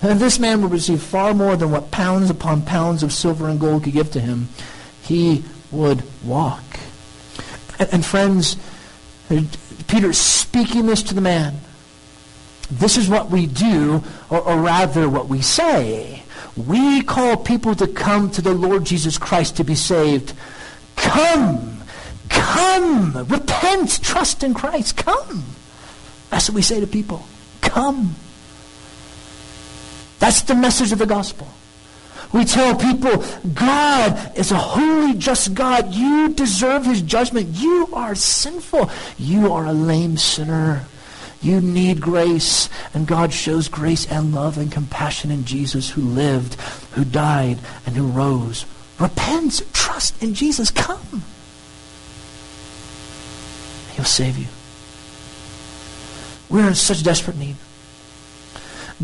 And 0.00 0.18
this 0.18 0.38
man 0.38 0.62
would 0.62 0.72
receive 0.72 1.02
far 1.02 1.34
more 1.34 1.54
than 1.54 1.70
what 1.70 1.90
pounds 1.90 2.30
upon 2.30 2.62
pounds 2.62 3.02
of 3.02 3.12
silver 3.12 3.46
and 3.50 3.60
gold 3.60 3.84
could 3.84 3.92
give 3.92 4.10
to 4.12 4.20
him. 4.20 4.48
He 5.02 5.44
would 5.70 6.02
walk. 6.24 6.64
And, 7.78 7.90
and 7.92 8.06
friends, 8.06 8.56
Peter 9.90 10.10
is 10.10 10.18
speaking 10.18 10.86
this 10.86 11.02
to 11.02 11.14
the 11.14 11.20
man. 11.20 11.52
This 12.70 12.96
is 12.96 13.08
what 13.08 13.28
we 13.28 13.46
do, 13.46 14.04
or, 14.30 14.40
or 14.40 14.56
rather 14.60 15.08
what 15.08 15.26
we 15.28 15.40
say. 15.40 16.22
We 16.56 17.02
call 17.02 17.36
people 17.36 17.74
to 17.74 17.88
come 17.88 18.30
to 18.30 18.40
the 18.40 18.54
Lord 18.54 18.84
Jesus 18.84 19.18
Christ 19.18 19.56
to 19.56 19.64
be 19.64 19.74
saved. 19.74 20.32
Come! 20.94 21.82
Come! 22.28 23.26
Repent! 23.26 24.00
Trust 24.00 24.44
in 24.44 24.54
Christ. 24.54 24.96
Come! 24.96 25.42
That's 26.30 26.48
what 26.48 26.54
we 26.54 26.62
say 26.62 26.78
to 26.78 26.86
people. 26.86 27.24
Come! 27.60 28.14
That's 30.20 30.42
the 30.42 30.54
message 30.54 30.92
of 30.92 31.00
the 31.00 31.06
gospel. 31.06 31.48
We 32.32 32.44
tell 32.44 32.76
people, 32.76 33.24
God 33.54 34.38
is 34.38 34.52
a 34.52 34.56
holy, 34.56 35.14
just 35.14 35.52
God. 35.52 35.92
You 35.92 36.28
deserve 36.28 36.84
his 36.84 37.02
judgment. 37.02 37.48
You 37.56 37.88
are 37.92 38.14
sinful. 38.14 38.88
You 39.18 39.52
are 39.52 39.66
a 39.66 39.72
lame 39.72 40.16
sinner. 40.16 40.84
You 41.42 41.60
need 41.60 42.00
grace. 42.00 42.68
And 42.94 43.06
God 43.06 43.32
shows 43.32 43.68
grace 43.68 44.06
and 44.06 44.32
love 44.32 44.58
and 44.58 44.70
compassion 44.70 45.32
in 45.32 45.44
Jesus 45.44 45.90
who 45.90 46.02
lived, 46.02 46.54
who 46.92 47.04
died, 47.04 47.58
and 47.84 47.96
who 47.96 48.06
rose. 48.06 48.64
Repent. 49.00 49.62
Trust 49.72 50.22
in 50.22 50.34
Jesus. 50.34 50.70
Come. 50.70 51.24
He'll 53.94 54.04
save 54.04 54.38
you. 54.38 54.46
We're 56.48 56.68
in 56.68 56.74
such 56.74 57.02
desperate 57.02 57.38
need. 57.38 57.56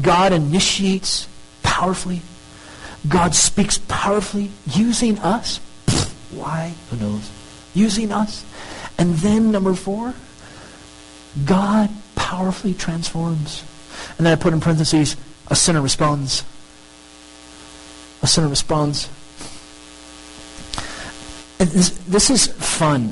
God 0.01 0.33
initiates 0.33 1.27
powerfully. 1.63 2.21
God 3.09 3.35
speaks 3.35 3.79
powerfully 3.89 4.51
using 4.67 5.19
us. 5.19 5.59
Why? 6.31 6.75
Who 6.91 6.97
knows? 6.97 7.31
Using 7.75 8.13
us. 8.13 8.45
And 8.99 9.15
then, 9.17 9.53
number 9.53 9.75
four, 9.75 10.15
God 11.45 11.91
powerfully 12.15 12.75
transforms. 12.75 13.63
And 14.17 14.27
then 14.27 14.33
I 14.33 14.41
put 14.41 14.53
in 14.53 14.61
parentheses, 14.61 15.17
a 15.49 15.57
sinner 15.57 15.83
responds. 15.83 16.45
A 18.23 18.27
sinner 18.27 18.49
responds. 18.49 19.09
And 21.59 21.69
this, 21.71 21.91
this 21.91 22.31
is 22.31 22.47
fun 22.47 23.11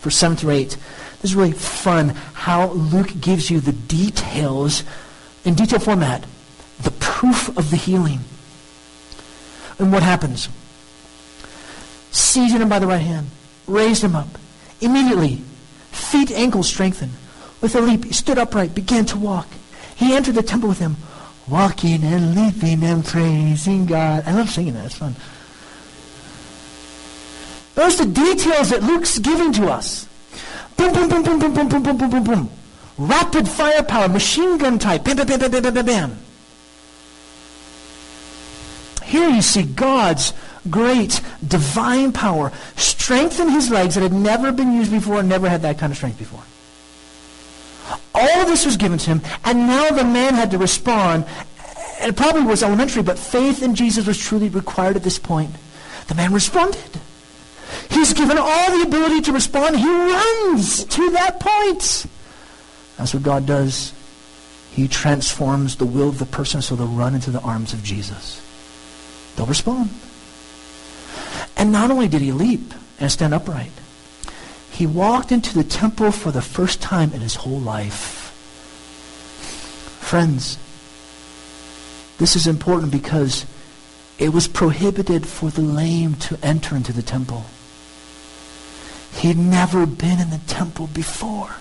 for 0.00 0.10
7 0.10 0.36
through 0.36 0.50
8. 0.50 0.76
This 1.20 1.30
is 1.30 1.34
really 1.36 1.52
fun 1.52 2.10
how 2.34 2.70
Luke 2.70 3.20
gives 3.20 3.50
you 3.50 3.60
the 3.60 3.72
details 3.72 4.84
in 5.44 5.54
detail 5.54 5.78
format 5.78 6.24
the 6.82 6.90
proof 6.92 7.56
of 7.56 7.70
the 7.70 7.76
healing. 7.76 8.20
And 9.78 9.92
what 9.92 10.02
happens? 10.02 10.48
Seizing 12.10 12.60
him 12.60 12.68
by 12.68 12.78
the 12.78 12.86
right 12.86 13.00
hand, 13.00 13.28
raised 13.66 14.04
him 14.04 14.14
up. 14.14 14.28
Immediately, 14.80 15.40
feet, 15.90 16.30
ankles 16.30 16.68
strengthened. 16.68 17.12
With 17.60 17.74
a 17.74 17.80
leap, 17.80 18.04
he 18.04 18.12
stood 18.12 18.38
upright, 18.38 18.74
began 18.74 19.06
to 19.06 19.16
walk. 19.16 19.46
He 19.96 20.14
entered 20.14 20.34
the 20.34 20.42
temple 20.42 20.68
with 20.68 20.78
him, 20.78 20.96
walking 21.48 22.02
and 22.04 22.34
leaping 22.34 22.82
and 22.82 23.04
praising 23.04 23.86
God. 23.86 24.24
I 24.26 24.32
love 24.32 24.50
singing 24.50 24.74
that. 24.74 24.86
It's 24.86 24.96
fun. 24.96 25.14
Those 27.74 28.00
are 28.00 28.04
the 28.04 28.12
details 28.12 28.70
that 28.70 28.82
Luke's 28.82 29.18
giving 29.18 29.52
to 29.54 29.70
us. 29.70 30.06
Boom, 30.76 30.92
boom, 30.92 31.08
boom, 31.08 31.22
boom, 31.22 31.38
boom, 31.38 31.54
boom, 31.54 31.68
boom, 31.68 31.82
boom, 31.82 31.96
boom, 31.98 32.10
boom, 32.10 32.24
boom. 32.24 32.50
Rapid 32.98 33.48
firepower, 33.48 34.08
machine 34.08 34.58
gun 34.58 34.78
type. 34.78 35.04
Bam, 35.04 35.16
bam, 35.16 35.26
bam, 35.26 35.40
bam, 35.40 35.50
bam, 35.50 35.62
bam, 35.62 35.74
bam, 35.74 35.86
bam. 35.86 36.18
Here 39.12 39.28
you 39.28 39.42
see 39.42 39.64
God's 39.64 40.32
great 40.70 41.20
divine 41.46 42.12
power 42.12 42.50
strengthen 42.76 43.50
his 43.50 43.70
legs 43.70 43.94
that 43.94 44.00
had 44.00 44.14
never 44.14 44.52
been 44.52 44.72
used 44.72 44.90
before, 44.90 45.22
never 45.22 45.50
had 45.50 45.60
that 45.60 45.76
kind 45.76 45.90
of 45.90 45.98
strength 45.98 46.18
before. 46.18 46.42
All 48.14 48.40
of 48.40 48.46
this 48.46 48.64
was 48.64 48.78
given 48.78 48.96
to 48.96 49.10
him, 49.10 49.20
and 49.44 49.66
now 49.66 49.90
the 49.90 50.02
man 50.02 50.32
had 50.32 50.50
to 50.52 50.56
respond. 50.56 51.26
It 52.00 52.16
probably 52.16 52.44
was 52.44 52.62
elementary, 52.62 53.02
but 53.02 53.18
faith 53.18 53.62
in 53.62 53.74
Jesus 53.74 54.06
was 54.06 54.16
truly 54.16 54.48
required 54.48 54.96
at 54.96 55.02
this 55.02 55.18
point. 55.18 55.50
The 56.08 56.14
man 56.14 56.32
responded. 56.32 56.98
He's 57.90 58.14
given 58.14 58.38
all 58.38 58.78
the 58.78 58.84
ability 58.86 59.20
to 59.26 59.32
respond. 59.32 59.76
He 59.76 59.90
runs 59.90 60.86
to 60.86 61.10
that 61.10 61.38
point. 61.38 62.06
That's 62.96 63.12
what 63.12 63.22
God 63.22 63.44
does. 63.44 63.92
He 64.70 64.88
transforms 64.88 65.76
the 65.76 65.84
will 65.84 66.08
of 66.08 66.18
the 66.18 66.24
person 66.24 66.62
so 66.62 66.76
they'll 66.76 66.86
run 66.86 67.14
into 67.14 67.30
the 67.30 67.40
arms 67.40 67.74
of 67.74 67.84
Jesus. 67.84 68.40
They'll 69.36 69.46
respond. 69.46 69.90
And 71.56 71.72
not 71.72 71.90
only 71.90 72.08
did 72.08 72.22
he 72.22 72.32
leap 72.32 72.74
and 72.98 73.10
stand 73.10 73.34
upright, 73.34 73.72
he 74.70 74.86
walked 74.86 75.32
into 75.32 75.54
the 75.54 75.64
temple 75.64 76.12
for 76.12 76.32
the 76.32 76.42
first 76.42 76.80
time 76.80 77.12
in 77.12 77.20
his 77.20 77.36
whole 77.36 77.60
life. 77.60 78.30
Friends, 80.00 80.58
this 82.18 82.36
is 82.36 82.46
important 82.46 82.90
because 82.90 83.46
it 84.18 84.32
was 84.32 84.48
prohibited 84.48 85.26
for 85.26 85.50
the 85.50 85.62
lame 85.62 86.14
to 86.14 86.38
enter 86.42 86.76
into 86.76 86.92
the 86.92 87.02
temple. 87.02 87.44
He'd 89.14 89.38
never 89.38 89.86
been 89.86 90.20
in 90.20 90.30
the 90.30 90.40
temple 90.46 90.86
before. 90.86 91.56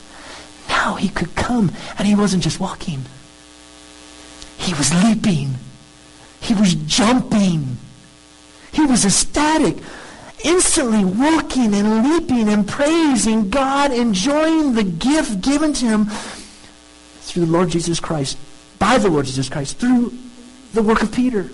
Now 0.69 0.95
he 0.95 1.09
could 1.09 1.35
come, 1.35 1.71
and 1.97 2.07
he 2.07 2.15
wasn't 2.15 2.43
just 2.43 2.59
walking. 2.59 3.05
He 4.57 4.73
was 4.73 4.93
leaping. 5.03 5.55
He 6.41 6.55
was 6.55 6.73
jumping. 6.73 7.77
He 8.71 8.81
was 8.81 9.05
ecstatic, 9.05 9.77
instantly 10.43 11.05
walking 11.05 11.73
and 11.73 12.03
leaping 12.03 12.49
and 12.49 12.67
praising 12.67 13.49
God, 13.49 13.93
enjoying 13.93 14.73
the 14.73 14.83
gift 14.83 15.41
given 15.41 15.71
to 15.73 15.85
him 15.85 16.05
through 17.21 17.45
the 17.45 17.51
Lord 17.51 17.69
Jesus 17.69 17.99
Christ, 17.99 18.37
by 18.79 18.97
the 18.97 19.09
Lord 19.09 19.27
Jesus 19.27 19.49
Christ, 19.49 19.77
through 19.77 20.13
the 20.73 20.81
work 20.81 21.03
of 21.03 21.11
Peter. 21.11 21.49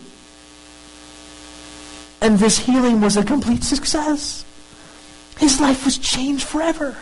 And 2.21 2.39
this 2.39 2.59
healing 2.59 3.01
was 3.01 3.17
a 3.17 3.23
complete 3.23 3.63
success. 3.63 4.45
His 5.37 5.59
life 5.59 5.85
was 5.85 5.97
changed 5.97 6.47
forever. 6.47 6.97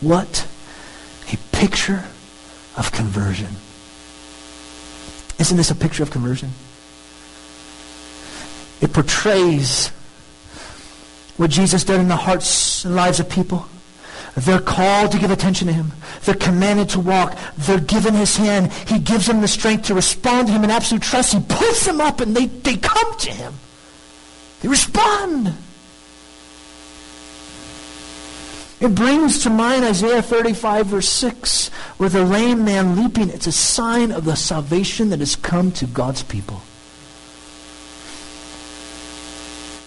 What 0.00 0.46
a 1.32 1.36
picture 1.56 2.04
of 2.76 2.92
conversion. 2.92 3.48
Isn't 5.38 5.56
this 5.56 5.70
a 5.70 5.74
picture 5.74 6.02
of 6.02 6.10
conversion? 6.10 6.50
It 8.80 8.92
portrays 8.92 9.88
what 11.36 11.50
Jesus 11.50 11.84
did 11.84 12.00
in 12.00 12.08
the 12.08 12.16
hearts 12.16 12.84
and 12.84 12.94
lives 12.94 13.20
of 13.20 13.28
people. 13.28 13.66
They're 14.36 14.60
called 14.60 15.12
to 15.12 15.18
give 15.18 15.30
attention 15.30 15.68
to 15.68 15.72
him. 15.72 15.92
They're 16.24 16.34
commanded 16.34 16.88
to 16.90 17.00
walk. 17.00 17.38
They're 17.56 17.78
given 17.80 18.14
his 18.14 18.36
hand. 18.36 18.72
He 18.72 18.98
gives 18.98 19.26
them 19.26 19.40
the 19.40 19.48
strength 19.48 19.86
to 19.86 19.94
respond 19.94 20.48
to 20.48 20.52
him 20.52 20.64
in 20.64 20.70
absolute 20.70 21.02
trust. 21.02 21.34
He 21.34 21.40
pulls 21.40 21.84
them 21.84 22.00
up 22.00 22.20
and 22.20 22.36
they, 22.36 22.46
they 22.46 22.76
come 22.76 23.18
to 23.18 23.30
him. 23.30 23.54
They 24.60 24.68
respond. 24.68 25.54
It 28.84 28.94
brings 28.94 29.42
to 29.44 29.50
mind 29.50 29.82
Isaiah 29.82 30.20
35, 30.20 30.86
verse 30.88 31.08
6, 31.08 31.68
where 31.96 32.10
the 32.10 32.22
lame 32.22 32.66
man 32.66 32.96
leaping, 32.96 33.30
it's 33.30 33.46
a 33.46 33.52
sign 33.52 34.12
of 34.12 34.26
the 34.26 34.36
salvation 34.36 35.08
that 35.08 35.20
has 35.20 35.36
come 35.36 35.72
to 35.72 35.86
God's 35.86 36.22
people. 36.22 36.60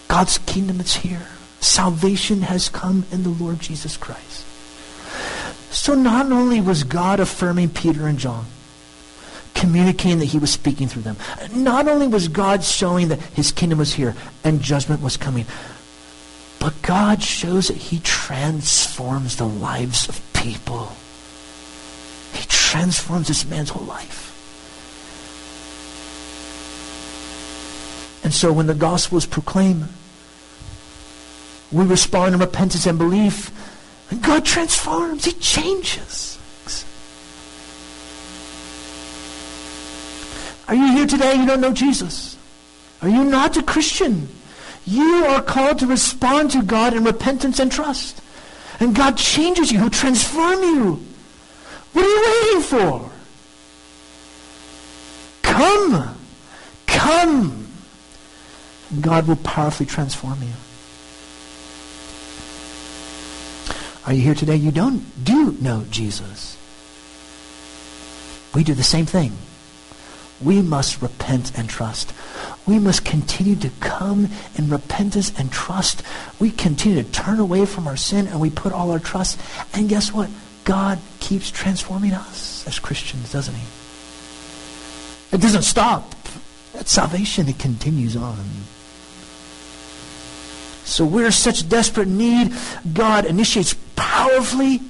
God's 0.08 0.38
kingdom 0.38 0.80
is 0.80 0.96
here. 0.96 1.28
Salvation 1.60 2.42
has 2.42 2.68
come 2.68 3.06
in 3.12 3.22
the 3.22 3.28
Lord 3.28 3.60
Jesus 3.60 3.96
Christ. 3.96 4.44
So 5.70 5.94
not 5.94 6.32
only 6.32 6.60
was 6.60 6.82
God 6.82 7.20
affirming 7.20 7.68
Peter 7.68 8.08
and 8.08 8.18
John, 8.18 8.46
communicating 9.54 10.18
that 10.18 10.24
he 10.24 10.40
was 10.40 10.50
speaking 10.50 10.88
through 10.88 11.02
them, 11.02 11.16
not 11.54 11.86
only 11.86 12.08
was 12.08 12.26
God 12.26 12.64
showing 12.64 13.08
that 13.08 13.20
his 13.20 13.52
kingdom 13.52 13.78
was 13.78 13.94
here 13.94 14.16
and 14.42 14.60
judgment 14.60 15.02
was 15.02 15.16
coming, 15.16 15.46
but 16.58 16.80
God 16.82 17.22
shows 17.22 17.68
that 17.68 17.76
he 17.76 18.00
transforms 18.00 19.36
the 19.36 19.46
lives 19.46 20.08
of 20.08 20.20
people. 20.32 20.92
He 22.32 22.44
transforms 22.48 23.28
this 23.28 23.44
man's 23.44 23.70
whole 23.70 23.86
life. 23.86 24.26
And 28.24 28.34
so 28.34 28.52
when 28.52 28.66
the 28.66 28.74
gospel 28.74 29.18
is 29.18 29.26
proclaimed, 29.26 29.88
we 31.70 31.84
respond 31.84 32.34
in 32.34 32.40
repentance 32.40 32.86
and 32.86 32.98
belief. 32.98 33.50
And 34.10 34.22
God 34.22 34.44
transforms. 34.44 35.24
He 35.24 35.32
changes. 35.32 36.38
Are 40.66 40.74
you 40.74 40.92
here 40.92 41.06
today 41.06 41.34
you 41.34 41.46
don't 41.46 41.62
know 41.62 41.72
Jesus? 41.72 42.36
Are 43.00 43.08
you 43.08 43.24
not 43.24 43.56
a 43.56 43.62
Christian? 43.62 44.28
You 44.88 45.26
are 45.26 45.42
called 45.42 45.80
to 45.80 45.86
respond 45.86 46.50
to 46.52 46.62
God 46.62 46.94
in 46.94 47.04
repentance 47.04 47.58
and 47.58 47.70
trust. 47.70 48.22
And 48.80 48.96
God 48.96 49.18
changes 49.18 49.70
you. 49.70 49.80
He'll 49.80 49.90
transform 49.90 50.62
you. 50.62 51.04
What 51.92 52.06
are 52.06 52.08
you 52.08 52.42
waiting 52.46 52.62
for? 52.62 53.10
Come. 55.42 56.16
Come. 56.86 57.66
God 59.02 59.28
will 59.28 59.36
powerfully 59.36 59.84
transform 59.84 60.42
you. 60.42 60.54
Are 64.06 64.14
you 64.14 64.22
here 64.22 64.34
today? 64.34 64.56
You 64.56 64.70
don't 64.70 65.04
do 65.22 65.52
know 65.60 65.84
Jesus. 65.90 66.56
We 68.54 68.64
do 68.64 68.72
the 68.72 68.82
same 68.82 69.04
thing. 69.04 69.32
We 70.40 70.62
must 70.62 71.02
repent 71.02 71.58
and 71.58 71.68
trust. 71.68 72.14
We 72.68 72.78
must 72.78 73.02
continue 73.06 73.56
to 73.56 73.70
come 73.80 74.28
in 74.56 74.68
repentance 74.68 75.32
and 75.38 75.50
trust. 75.50 76.02
We 76.38 76.50
continue 76.50 77.02
to 77.02 77.10
turn 77.10 77.40
away 77.40 77.64
from 77.64 77.88
our 77.88 77.96
sin 77.96 78.26
and 78.26 78.38
we 78.40 78.50
put 78.50 78.74
all 78.74 78.90
our 78.90 78.98
trust. 78.98 79.40
And 79.72 79.88
guess 79.88 80.12
what? 80.12 80.28
God 80.64 80.98
keeps 81.18 81.50
transforming 81.50 82.12
us 82.12 82.66
as 82.66 82.78
Christians, 82.78 83.32
doesn't 83.32 83.54
he? 83.54 83.66
It 85.32 85.40
doesn't 85.40 85.62
stop. 85.62 86.14
At 86.78 86.88
salvation, 86.88 87.48
it 87.48 87.58
continues 87.58 88.16
on. 88.16 88.44
So 90.84 91.06
we're 91.06 91.30
such 91.30 91.66
desperate 91.70 92.08
need. 92.08 92.52
God 92.92 93.24
initiates 93.24 93.74
powerfully. 93.96 94.82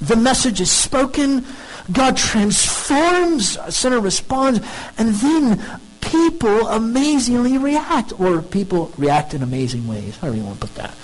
The 0.00 0.16
message 0.16 0.60
is 0.60 0.72
spoken. 0.72 1.46
God 1.92 2.16
transforms. 2.16 3.56
A 3.62 3.70
sinner 3.70 4.00
responds. 4.00 4.58
And 4.98 5.14
then 5.14 5.80
people 6.02 6.68
amazingly 6.68 7.56
react. 7.56 8.20
Or 8.20 8.42
people 8.42 8.92
react 8.98 9.32
in 9.32 9.42
amazing 9.42 9.88
ways. 9.88 10.18
However 10.18 10.36
you 10.36 10.44
want 10.44 10.60
to 10.60 10.66
put 10.66 10.74
that. 10.76 10.94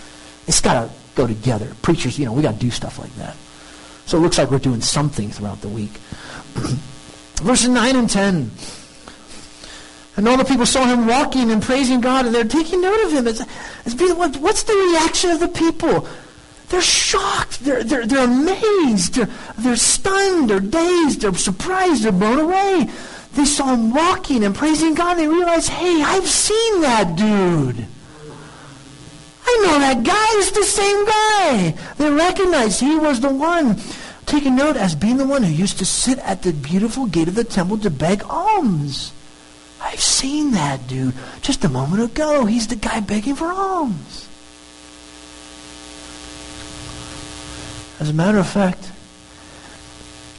It's 0.47 0.61
got 0.61 0.85
to 0.85 0.91
go 1.15 1.27
together. 1.27 1.73
Preachers, 1.83 2.19
you 2.19 2.27
know, 2.27 2.33
we 2.33 2.43
got 2.43 2.55
to 2.55 2.61
do 2.61 2.71
stuff 2.71 2.99
like 2.99 3.15
that. 3.17 3.37
So 4.07 4.19
it 4.19 4.21
looks 4.21 4.39
like 4.39 4.51
we're 4.51 4.59
doing 4.59 4.81
something 4.81 5.31
throughout 5.31 5.61
the 5.61 5.69
week. 5.69 5.93
Verses 7.37 7.69
9 7.69 7.97
and 7.97 8.11
10. 8.11 8.51
And 10.17 10.29
all 10.29 10.37
the 10.37 10.45
people 10.45 10.67
saw 10.67 10.85
him 10.85 11.07
walking 11.07 11.51
and 11.51 11.63
praising 11.63 12.01
God, 12.01 12.27
and 12.27 12.35
they're 12.35 12.45
taking 12.45 12.81
note 12.81 13.05
of 13.07 13.13
him. 13.13 13.29
It's, 13.29 13.41
it's 13.85 13.95
being, 13.95 14.17
what's 14.17 14.65
the 14.65 14.75
reaction 14.75 15.31
of 15.31 15.39
the 15.39 15.49
people? 15.49 16.09
They're 16.71 16.83
shocked. 16.83 17.61
They're, 17.65 17.85
they're, 17.85 18.07
they're 18.07 18.25
amazed. 18.25 19.15
They're, 19.15 19.29
they're 19.59 19.77
stunned. 19.77 20.51
They're 20.51 20.61
dazed. 20.61 21.21
They're 21.21 21.35
surprised. 21.35 22.03
They're 22.03 22.13
blown 22.13 22.41
away. 22.41 22.91
They 23.35 23.45
saw 23.45 23.75
him 23.75 23.93
walking 23.93 24.45
and 24.45 24.55
praising 24.55 24.95
God. 24.95 25.19
And 25.19 25.21
they 25.21 25.29
realized, 25.29 25.69
hey, 25.69 26.03
I've 26.03 26.27
seen 26.27 26.81
that 26.81 27.17
dude. 27.17 27.87
I 29.47 29.61
know 29.65 29.79
that 29.79 30.05
guy 30.05 30.39
is 30.39 30.53
the 30.53 30.65
same 30.65 31.07
guy. 31.07 31.75
They 31.97 32.11
recognized 32.11 32.81
he 32.81 32.97
was 32.97 33.21
the 33.21 33.33
one. 33.33 33.81
Taking 34.27 34.57
note 34.57 34.77
as 34.77 34.95
being 34.95 35.17
the 35.17 35.27
one 35.27 35.43
who 35.43 35.51
used 35.51 35.79
to 35.79 35.87
sit 35.87 36.19
at 36.19 36.43
the 36.43 36.53
beautiful 36.53 37.07
gate 37.07 37.29
of 37.29 37.35
the 37.35 37.45
temple 37.45 37.79
to 37.79 37.89
beg 37.89 38.23
alms. 38.25 39.13
I've 39.81 40.01
seen 40.01 40.51
that 40.51 40.87
dude 40.87 41.15
just 41.41 41.65
a 41.65 41.69
moment 41.69 42.03
ago. 42.03 42.45
He's 42.45 42.67
the 42.67 42.77
guy 42.77 43.01
begging 43.01 43.37
for 43.37 43.47
alms. 43.47 44.29
As 48.01 48.11
a 48.11 48.13
matter 48.13 48.39
of 48.39 48.47
fact, 48.47 48.93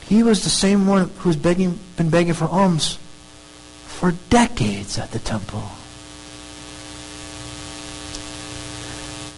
he 0.09 0.23
was 0.23 0.43
the 0.43 0.49
same 0.49 0.87
one 0.87 1.09
who's 1.19 1.35
begging, 1.35 1.77
been 1.95 2.09
begging 2.09 2.33
for 2.33 2.45
alms 2.45 2.97
for 3.85 4.15
decades 4.31 4.97
at 4.97 5.11
the 5.11 5.19
temple. 5.19 5.61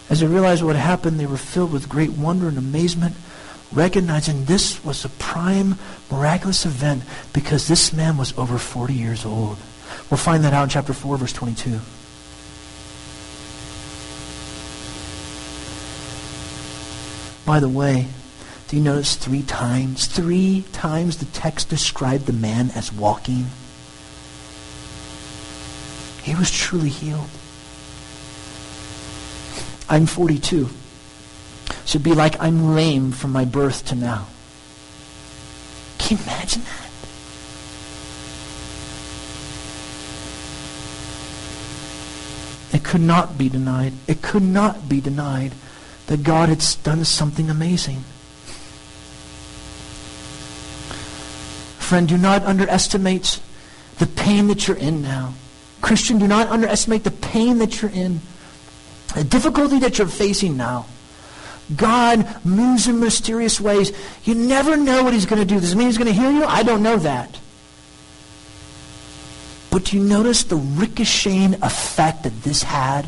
As 0.08 0.20
they 0.20 0.26
realized 0.26 0.62
what 0.62 0.76
happened, 0.76 1.20
they 1.20 1.26
were 1.26 1.36
filled 1.36 1.72
with 1.72 1.90
great 1.90 2.12
wonder 2.12 2.48
and 2.48 2.56
amazement, 2.56 3.14
recognizing 3.70 4.46
this 4.46 4.82
was 4.82 5.04
a 5.04 5.10
prime 5.10 5.76
miraculous 6.10 6.64
event 6.64 7.02
because 7.34 7.68
this 7.68 7.92
man 7.92 8.16
was 8.16 8.36
over 8.38 8.56
40 8.56 8.94
years 8.94 9.26
old. 9.26 9.58
We'll 10.10 10.16
find 10.16 10.42
that 10.44 10.54
out 10.54 10.64
in 10.64 10.68
chapter 10.70 10.94
4, 10.94 11.18
verse 11.18 11.34
22. 11.34 11.80
By 17.44 17.60
the 17.60 17.68
way, 17.68 18.06
do 18.72 18.78
you 18.78 18.84
notice 18.84 19.16
three 19.16 19.42
times, 19.42 20.06
three 20.06 20.64
times 20.72 21.18
the 21.18 21.26
text 21.26 21.68
described 21.68 22.24
the 22.24 22.32
man 22.32 22.70
as 22.70 22.90
walking? 22.90 23.44
He 26.22 26.34
was 26.34 26.50
truly 26.50 26.88
healed. 26.88 27.28
I'm 29.90 30.06
42. 30.06 30.70
So 31.84 31.96
it'd 31.96 32.02
be 32.02 32.14
like 32.14 32.40
I'm 32.40 32.74
lame 32.74 33.12
from 33.12 33.30
my 33.30 33.44
birth 33.44 33.84
to 33.88 33.94
now. 33.94 34.26
Can 35.98 36.16
you 36.16 36.24
imagine 36.24 36.62
that? 36.62 36.88
It 42.72 42.84
could 42.84 43.02
not 43.02 43.36
be 43.36 43.50
denied. 43.50 43.92
It 44.06 44.22
could 44.22 44.42
not 44.42 44.88
be 44.88 45.02
denied 45.02 45.52
that 46.06 46.22
God 46.22 46.48
had 46.48 46.64
done 46.82 47.04
something 47.04 47.50
amazing. 47.50 48.04
Friend, 51.92 52.08
do 52.08 52.16
not 52.16 52.44
underestimate 52.44 53.38
the 53.98 54.06
pain 54.06 54.46
that 54.46 54.66
you're 54.66 54.78
in 54.78 55.02
now. 55.02 55.34
Christian, 55.82 56.18
do 56.18 56.26
not 56.26 56.48
underestimate 56.48 57.04
the 57.04 57.10
pain 57.10 57.58
that 57.58 57.82
you're 57.82 57.90
in, 57.90 58.22
the 59.14 59.24
difficulty 59.24 59.78
that 59.80 59.98
you're 59.98 60.08
facing 60.08 60.56
now. 60.56 60.86
God 61.76 62.46
moves 62.46 62.88
in 62.88 62.98
mysterious 62.98 63.60
ways. 63.60 63.92
You 64.24 64.34
never 64.34 64.74
know 64.74 65.04
what 65.04 65.12
he's 65.12 65.26
going 65.26 65.42
to 65.42 65.44
do. 65.44 65.60
Does 65.60 65.74
it 65.74 65.76
mean 65.76 65.88
he's 65.88 65.98
going 65.98 66.08
to 66.08 66.18
heal 66.18 66.32
you? 66.32 66.44
I 66.44 66.62
don't 66.62 66.82
know 66.82 66.96
that. 66.96 67.38
But 69.70 69.84
do 69.84 69.98
you 69.98 70.02
notice 70.02 70.44
the 70.44 70.56
ricocheting 70.56 71.62
effect 71.62 72.22
that 72.22 72.42
this 72.42 72.62
had? 72.62 73.06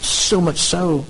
So 0.00 0.40
much 0.40 0.60
so. 0.60 1.04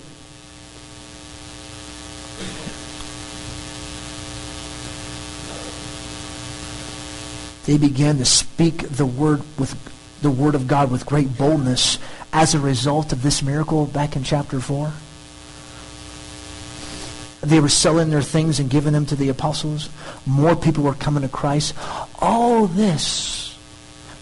They 7.66 7.78
began 7.78 8.18
to 8.18 8.24
speak 8.24 8.88
the 8.88 9.06
word 9.06 9.42
with 9.58 9.74
the 10.22 10.30
word 10.30 10.54
of 10.54 10.66
God 10.66 10.90
with 10.90 11.04
great 11.04 11.36
boldness 11.36 11.98
as 12.32 12.54
a 12.54 12.60
result 12.60 13.12
of 13.12 13.22
this 13.22 13.42
miracle 13.42 13.86
back 13.86 14.16
in 14.16 14.22
chapter 14.22 14.60
4. 14.60 14.92
They 17.42 17.60
were 17.60 17.68
selling 17.68 18.10
their 18.10 18.22
things 18.22 18.58
and 18.58 18.70
giving 18.70 18.92
them 18.92 19.06
to 19.06 19.16
the 19.16 19.28
apostles. 19.28 19.88
More 20.24 20.56
people 20.56 20.84
were 20.84 20.94
coming 20.94 21.22
to 21.22 21.28
Christ. 21.28 21.74
All 22.20 22.66
this 22.66 23.56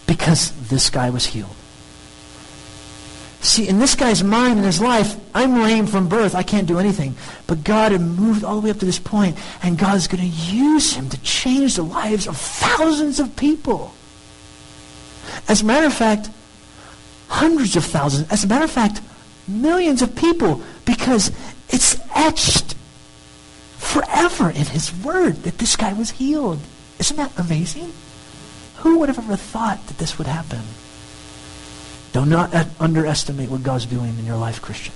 because 0.07 0.51
this 0.69 0.91
guy 0.91 1.11
was 1.11 1.27
healed. 1.27 1.55
See, 3.45 3.69
in 3.69 3.79
this 3.79 3.95
guy's 3.95 4.25
mind 4.25 4.57
and 4.57 4.65
his 4.65 4.81
life, 4.81 5.17
I'm 5.35 5.63
lame 5.63 5.87
from 5.87 6.09
birth. 6.09 6.35
I 6.35 6.43
can't 6.43 6.67
do 6.67 6.79
anything. 6.79 7.15
But 7.47 7.63
God 7.63 7.93
had 7.93 8.01
moved 8.01 8.43
all 8.43 8.55
the 8.55 8.63
way 8.63 8.71
up 8.71 8.79
to 8.79 8.87
this 8.87 8.99
point, 8.99 9.37
and 9.63 9.77
God's 9.77 10.07
going 10.07 10.23
to 10.23 10.27
use 10.27 10.95
him 10.95 11.11
to 11.11 11.21
change 11.21 11.77
the 11.77 11.83
lives 11.83 12.27
of 12.27 12.39
thousands 12.39 13.21
of 13.21 13.37
people. 13.37 13.93
As 15.47 15.61
a 15.61 15.67
matter 15.67 15.87
of 15.87 15.93
fact, 15.93 16.31
hundreds 17.29 17.77
of 17.77 17.85
thousands. 17.85 18.33
As 18.33 18.45
a 18.45 18.47
matter 18.47 18.65
of 18.65 18.71
fact, 18.71 19.03
millions 19.47 20.01
of 20.01 20.17
people, 20.17 20.63
because 20.87 21.31
it's 21.69 22.01
etched 22.15 22.75
forever 23.77 24.49
in 24.49 24.65
his 24.65 24.91
word 25.05 25.43
that 25.43 25.59
this 25.59 25.77
guy 25.77 25.93
was 25.93 26.13
healed. 26.13 26.61
Isn't 26.99 27.19
that 27.19 27.39
amazing? 27.39 27.93
Who 28.77 29.01
would 29.01 29.11
have 29.11 29.19
ever 29.19 29.37
thought 29.37 29.87
that 29.89 29.99
this 29.99 30.17
would 30.17 30.29
happen? 30.29 30.63
Do 32.15 32.25
not 32.25 32.55
underestimate 32.79 33.51
what 33.51 33.65
God's 33.65 33.87
doing 33.87 34.17
in 34.19 34.25
your 34.25 34.37
life, 34.37 34.63
Christian. 34.63 34.95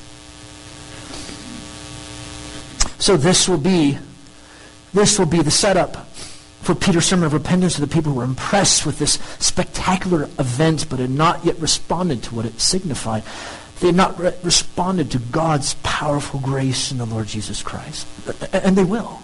So 3.01 3.17
this 3.17 3.49
will 3.49 3.59
be 3.59 3.99
this 4.95 5.19
will 5.19 5.27
be 5.27 5.43
the 5.43 5.51
setup 5.51 6.07
for 6.63 6.75
Peter's 6.75 7.07
sermon 7.07 7.27
of 7.27 7.33
repentance 7.33 7.75
to 7.75 7.81
the 7.81 7.89
people 7.89 8.13
who 8.13 8.19
were 8.19 8.25
impressed 8.25 8.87
with 8.87 8.99
this 9.01 9.15
spectacular 9.39 10.25
event 10.39 10.89
but 10.89 11.01
had 11.01 11.11
not 11.11 11.45
yet 11.45 11.59
responded 11.59 12.23
to 12.23 12.35
what 12.35 12.47
it 12.47 12.61
signified. 12.61 13.25
They 13.81 13.89
had 13.89 13.97
not 13.97 14.19
re- 14.19 14.35
responded 14.45 15.11
to 15.11 15.19
God's 15.19 15.75
powerful 15.83 16.39
grace 16.39 16.93
in 16.93 16.99
the 16.99 17.05
Lord 17.05 17.27
Jesus 17.27 17.63
Christ. 17.63 18.07
And 18.53 18.77
they 18.77 18.85
will. 18.85 19.21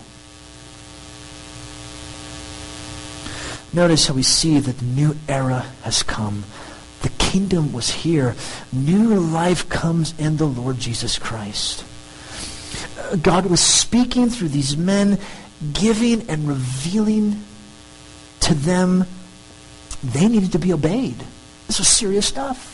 Notice 3.72 4.06
how 4.06 4.14
we 4.14 4.22
see 4.22 4.58
that 4.58 4.78
the 4.78 4.84
new 4.84 5.16
era 5.28 5.66
has 5.82 6.02
come. 6.02 6.44
The 7.04 7.10
kingdom 7.18 7.74
was 7.74 7.90
here. 7.90 8.34
New 8.72 9.20
life 9.20 9.68
comes 9.68 10.14
in 10.18 10.38
the 10.38 10.46
Lord 10.46 10.78
Jesus 10.78 11.18
Christ. 11.18 11.84
Uh, 12.98 13.16
God 13.16 13.44
was 13.44 13.60
speaking 13.60 14.30
through 14.30 14.48
these 14.48 14.74
men, 14.74 15.18
giving 15.74 16.30
and 16.30 16.48
revealing 16.48 17.44
to 18.40 18.54
them 18.54 19.04
they 20.02 20.28
needed 20.28 20.52
to 20.52 20.58
be 20.58 20.72
obeyed. 20.72 21.22
This 21.66 21.78
was 21.78 21.88
serious 21.88 22.24
stuff. 22.24 22.70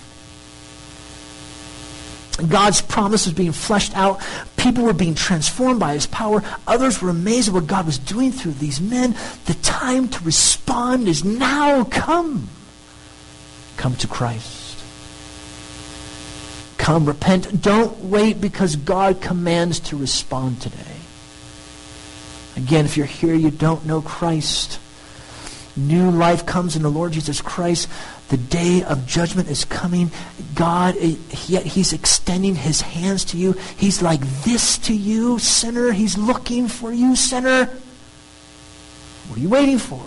God's 2.48 2.82
promise 2.82 3.26
was 3.26 3.34
being 3.34 3.50
fleshed 3.50 3.96
out. 3.96 4.20
People 4.56 4.84
were 4.84 4.92
being 4.92 5.16
transformed 5.16 5.80
by 5.80 5.94
his 5.94 6.06
power. 6.06 6.40
Others 6.68 7.02
were 7.02 7.10
amazed 7.10 7.48
at 7.48 7.54
what 7.54 7.66
God 7.66 7.84
was 7.84 7.98
doing 7.98 8.30
through 8.30 8.52
these 8.52 8.80
men. 8.80 9.16
The 9.46 9.54
time 9.54 10.06
to 10.06 10.22
respond 10.22 11.08
is 11.08 11.24
now 11.24 11.82
come. 11.82 12.48
Come 13.80 13.96
to 13.96 14.06
Christ. 14.06 14.78
Come, 16.76 17.06
repent. 17.06 17.62
Don't 17.62 17.96
wait 18.04 18.38
because 18.38 18.76
God 18.76 19.22
commands 19.22 19.80
to 19.80 19.96
respond 19.96 20.60
today. 20.60 20.98
Again, 22.58 22.84
if 22.84 22.98
you're 22.98 23.06
here, 23.06 23.32
you 23.32 23.50
don't 23.50 23.86
know 23.86 24.02
Christ. 24.02 24.78
New 25.78 26.10
life 26.10 26.44
comes 26.44 26.76
in 26.76 26.82
the 26.82 26.90
Lord 26.90 27.12
Jesus 27.12 27.40
Christ. 27.40 27.88
The 28.28 28.36
day 28.36 28.82
of 28.82 29.06
judgment 29.06 29.48
is 29.48 29.64
coming. 29.64 30.10
God, 30.54 30.94
eh, 30.98 31.14
yet 31.46 31.64
He's 31.64 31.94
extending 31.94 32.56
His 32.56 32.82
hands 32.82 33.24
to 33.26 33.38
you. 33.38 33.52
He's 33.78 34.02
like 34.02 34.20
this 34.44 34.76
to 34.76 34.94
you, 34.94 35.38
sinner. 35.38 35.92
He's 35.92 36.18
looking 36.18 36.68
for 36.68 36.92
you, 36.92 37.16
sinner. 37.16 37.64
What 39.28 39.38
are 39.38 39.40
you 39.40 39.48
waiting 39.48 39.78
for? 39.78 40.02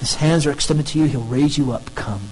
His 0.00 0.14
hands 0.14 0.46
are 0.46 0.50
extended 0.50 0.86
to 0.88 0.98
you. 0.98 1.04
He'll 1.04 1.20
raise 1.20 1.58
you 1.58 1.72
up. 1.72 1.94
Come. 1.94 2.22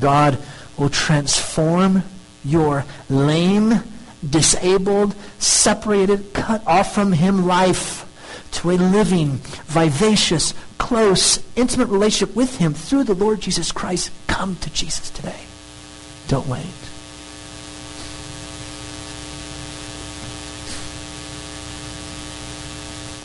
God 0.00 0.38
will 0.76 0.90
transform 0.90 2.02
your 2.44 2.84
lame, 3.08 3.82
disabled, 4.28 5.14
separated, 5.38 6.32
cut 6.34 6.66
off 6.66 6.94
from 6.94 7.12
Him 7.12 7.46
life 7.46 8.04
to 8.50 8.70
a 8.70 8.72
living, 8.72 9.38
vivacious, 9.66 10.52
close, 10.78 11.42
intimate 11.54 11.88
relationship 11.88 12.34
with 12.34 12.58
Him 12.58 12.74
through 12.74 13.04
the 13.04 13.14
Lord 13.14 13.40
Jesus 13.40 13.70
Christ. 13.70 14.10
Come 14.26 14.56
to 14.56 14.70
Jesus 14.70 15.10
today. 15.10 15.42
Don't 16.26 16.48
wait. 16.48 16.66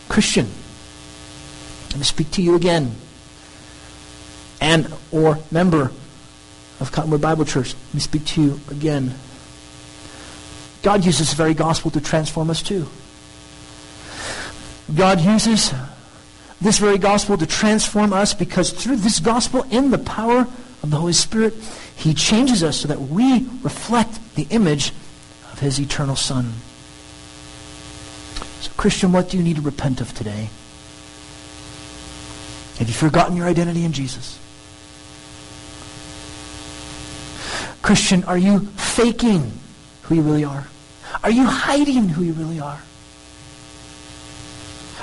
Christian, 0.08 0.47
let 1.94 2.00
me 2.00 2.06
speak 2.06 2.31
to 2.31 2.41
you 2.41 2.56
again. 2.56 2.96
And 4.60 4.91
or 5.12 5.37
member 5.52 5.91
of 6.79 6.91
Cottonwood 6.91 7.21
Bible 7.21 7.46
Church, 7.46 7.75
let 7.75 7.94
me 7.94 8.00
speak 8.00 8.25
to 8.25 8.41
you 8.41 8.60
again. 8.71 9.13
God 10.81 11.06
uses 11.06 11.29
the 11.29 11.35
very 11.35 11.54
gospel 11.54 11.91
to 11.91 12.02
transform 12.02 12.50
us 12.50 12.63
too. 12.63 12.87
God 14.94 15.21
uses 15.21 15.71
this 16.60 16.79
very 16.79 16.98
gospel 16.98 17.37
to 17.37 17.46
transform 17.46 18.12
us 18.12 18.33
because 18.33 18.71
through 18.71 18.96
this 18.98 19.19
gospel, 19.19 19.63
in 19.69 19.91
the 19.91 20.00
power 20.00 20.48
of 20.81 20.89
the 20.89 20.98
Holy 20.98 21.13
Spirit, 21.13 21.54
He 21.96 22.15
changes 22.15 22.63
us 22.63 22.77
so 22.77 22.87
that 22.87 23.02
we 23.02 23.48
reflect 23.62 24.19
the 24.33 24.48
image 24.50 24.89
of 25.52 25.60
His 25.60 25.79
eternal 25.79 26.15
Son. 26.15 26.54
So, 28.62 28.71
Christian, 28.77 29.12
what 29.12 29.29
do 29.29 29.37
you 29.37 29.44
need 29.44 29.58
to 29.58 29.62
repent 29.62 30.02
of 30.02 30.13
today? 30.15 30.50
Have 32.84 32.90
you 32.90 32.96
forgotten 32.96 33.38
your 33.38 33.48
identity 33.48 33.86
in 33.86 33.94
Jesus? 33.94 34.38
Christian, 37.81 38.25
are 38.25 38.38
you 38.38 38.60
faking 38.75 39.54
who 40.02 40.15
you 40.15 40.21
really 40.21 40.44
are? 40.44 40.67
Are 41.23 41.31
you 41.31 41.46
hiding 41.46 42.10
who 42.10 42.23
you 42.23 42.34
really 42.34 42.60
are? 42.60 42.81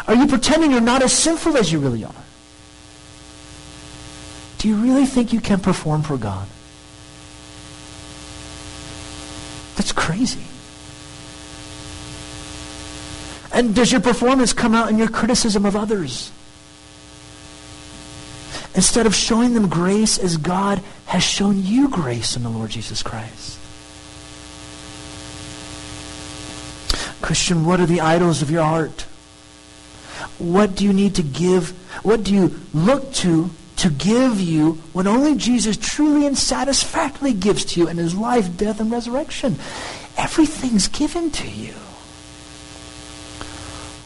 Are 0.07 0.15
you 0.15 0.27
pretending 0.27 0.73
you're 0.73 0.83
not 0.83 1.03
as 1.03 1.15
sinful 1.15 1.57
as 1.57 1.73
you 1.73 1.79
really 1.79 2.05
are? 2.05 2.23
Do 4.59 4.69
you 4.69 4.77
really 4.77 5.07
think 5.07 5.33
you 5.33 5.41
can 5.41 5.59
perform 5.59 6.03
for 6.03 6.19
God? 6.19 6.47
That's 9.77 9.93
crazy. 9.93 10.45
And 13.55 13.75
does 13.75 13.91
your 13.91 14.03
performance 14.03 14.53
come 14.53 14.75
out 14.75 14.91
in 14.91 14.99
your 14.99 15.09
criticism 15.09 15.65
of 15.65 15.75
others? 15.75 16.31
Instead 18.75 19.07
of 19.07 19.15
showing 19.15 19.55
them 19.55 19.69
grace 19.69 20.19
as 20.19 20.37
God 20.37 20.81
has 21.07 21.23
shown 21.23 21.63
you 21.65 21.89
grace 21.89 22.37
in 22.37 22.43
the 22.43 22.49
Lord 22.49 22.71
Jesus 22.71 23.03
Christ. 23.03 23.59
Christian, 27.21 27.65
what 27.67 27.81
are 27.81 27.87
the 27.87 28.01
idols 28.01 28.43
of 28.43 28.51
your 28.51 28.63
heart? 28.63 29.03
What 30.39 30.75
do 30.75 30.85
you 30.85 30.93
need 30.93 31.17
to 31.17 31.23
give? 31.23 31.71
What 32.05 32.25
do 32.25 32.35
you 32.35 32.61
look 32.73 33.13
to 33.15 33.51
to 33.77 33.91
give 33.91 34.41
you 34.41 34.73
when 34.93 35.07
only 35.07 35.37
Jesus 35.37 35.77
truly 35.77 36.27
and 36.27 36.37
satisfactorily 36.37 37.33
gives 37.33 37.65
to 37.67 37.81
you 37.81 37.89
in 37.89 37.97
his 37.97 38.15
life, 38.15 38.57
death, 38.57 38.81
and 38.81 38.91
resurrection? 38.91 39.57
Everything's 40.17 40.89
given 40.89 41.31
to 41.33 41.49
you. 41.49 41.73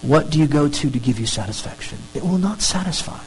What 0.03 0.31
do 0.31 0.39
you 0.39 0.47
go 0.47 0.69
to 0.69 0.91
to 0.91 0.99
give 0.99 1.19
you 1.19 1.27
satisfaction? 1.27 1.99
It 2.15 2.23
will 2.23 2.39
not 2.39 2.61
satisfy. 2.61 3.21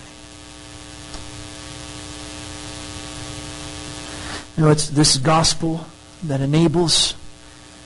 You 4.57 4.63
know, 4.63 4.71
it's 4.71 4.89
this 4.89 5.17
gospel 5.17 5.85
that 6.23 6.41
enables 6.41 7.13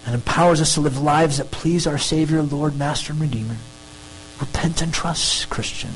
and 0.05 0.15
empowers 0.15 0.61
us 0.61 0.75
to 0.75 0.81
live 0.81 1.01
lives 1.01 1.37
that 1.37 1.51
please 1.51 1.85
our 1.85 1.97
Savior, 1.97 2.41
Lord, 2.41 2.77
Master, 2.77 3.11
and 3.11 3.21
Redeemer. 3.21 3.57
Repent 4.39 4.81
and 4.81 4.93
trust, 4.93 5.49
Christian. 5.49 5.91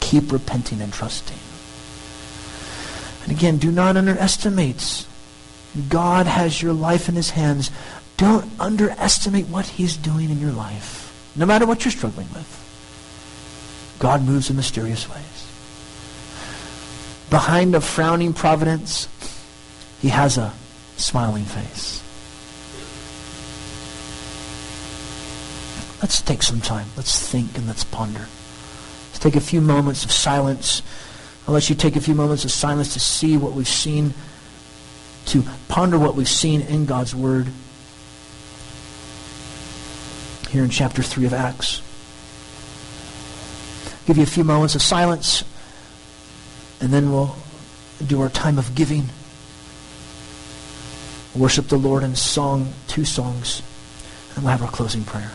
Keep 0.00 0.32
repenting 0.32 0.80
and 0.80 0.92
trusting. 0.92 1.38
And 3.22 3.30
again, 3.30 3.58
do 3.58 3.70
not 3.70 3.96
underestimate. 3.96 5.06
God 5.88 6.26
has 6.26 6.60
your 6.60 6.72
life 6.72 7.08
in 7.08 7.14
his 7.14 7.30
hands. 7.30 7.70
Don't 8.16 8.50
underestimate 8.60 9.46
what 9.46 9.66
he's 9.66 9.96
doing 9.96 10.30
in 10.30 10.40
your 10.40 10.52
life, 10.52 11.32
no 11.36 11.46
matter 11.46 11.64
what 11.64 11.84
you're 11.84 11.92
struggling 11.92 12.28
with. 12.34 13.96
God 14.00 14.22
moves 14.24 14.50
in 14.50 14.56
mysterious 14.56 15.08
ways. 15.08 15.48
Behind 17.30 17.74
a 17.74 17.80
frowning 17.80 18.34
providence, 18.34 19.08
he 20.02 20.08
has 20.08 20.36
a 20.36 20.52
smiling 20.96 21.44
face. 21.44 22.02
Let's 26.02 26.20
take 26.20 26.42
some 26.42 26.60
time. 26.60 26.88
Let's 26.96 27.30
think 27.30 27.56
and 27.56 27.68
let's 27.68 27.84
ponder. 27.84 28.26
Let's 29.06 29.20
take 29.20 29.36
a 29.36 29.40
few 29.40 29.60
moments 29.60 30.04
of 30.04 30.10
silence. 30.10 30.82
I'll 31.46 31.54
let 31.54 31.70
you 31.70 31.76
take 31.76 31.94
a 31.94 32.00
few 32.00 32.16
moments 32.16 32.44
of 32.44 32.50
silence 32.50 32.94
to 32.94 33.00
see 33.00 33.36
what 33.36 33.52
we've 33.52 33.68
seen, 33.68 34.12
to 35.26 35.44
ponder 35.68 35.96
what 36.00 36.16
we've 36.16 36.28
seen 36.28 36.62
in 36.62 36.84
God's 36.84 37.14
Word 37.14 37.46
here 40.50 40.64
in 40.64 40.70
chapter 40.70 41.04
3 41.04 41.26
of 41.26 41.32
Acts. 41.32 41.80
I'll 43.86 44.06
give 44.08 44.16
you 44.16 44.24
a 44.24 44.26
few 44.26 44.42
moments 44.42 44.74
of 44.74 44.82
silence, 44.82 45.44
and 46.80 46.92
then 46.92 47.12
we'll 47.12 47.36
do 48.04 48.20
our 48.20 48.28
time 48.28 48.58
of 48.58 48.74
giving 48.74 49.08
worship 51.34 51.68
the 51.68 51.78
Lord 51.78 52.02
in 52.02 52.14
song, 52.14 52.72
two 52.88 53.04
songs, 53.04 53.62
and 54.34 54.44
we'll 54.44 54.52
have 54.52 54.62
our 54.62 54.70
closing 54.70 55.04
prayer. 55.04 55.30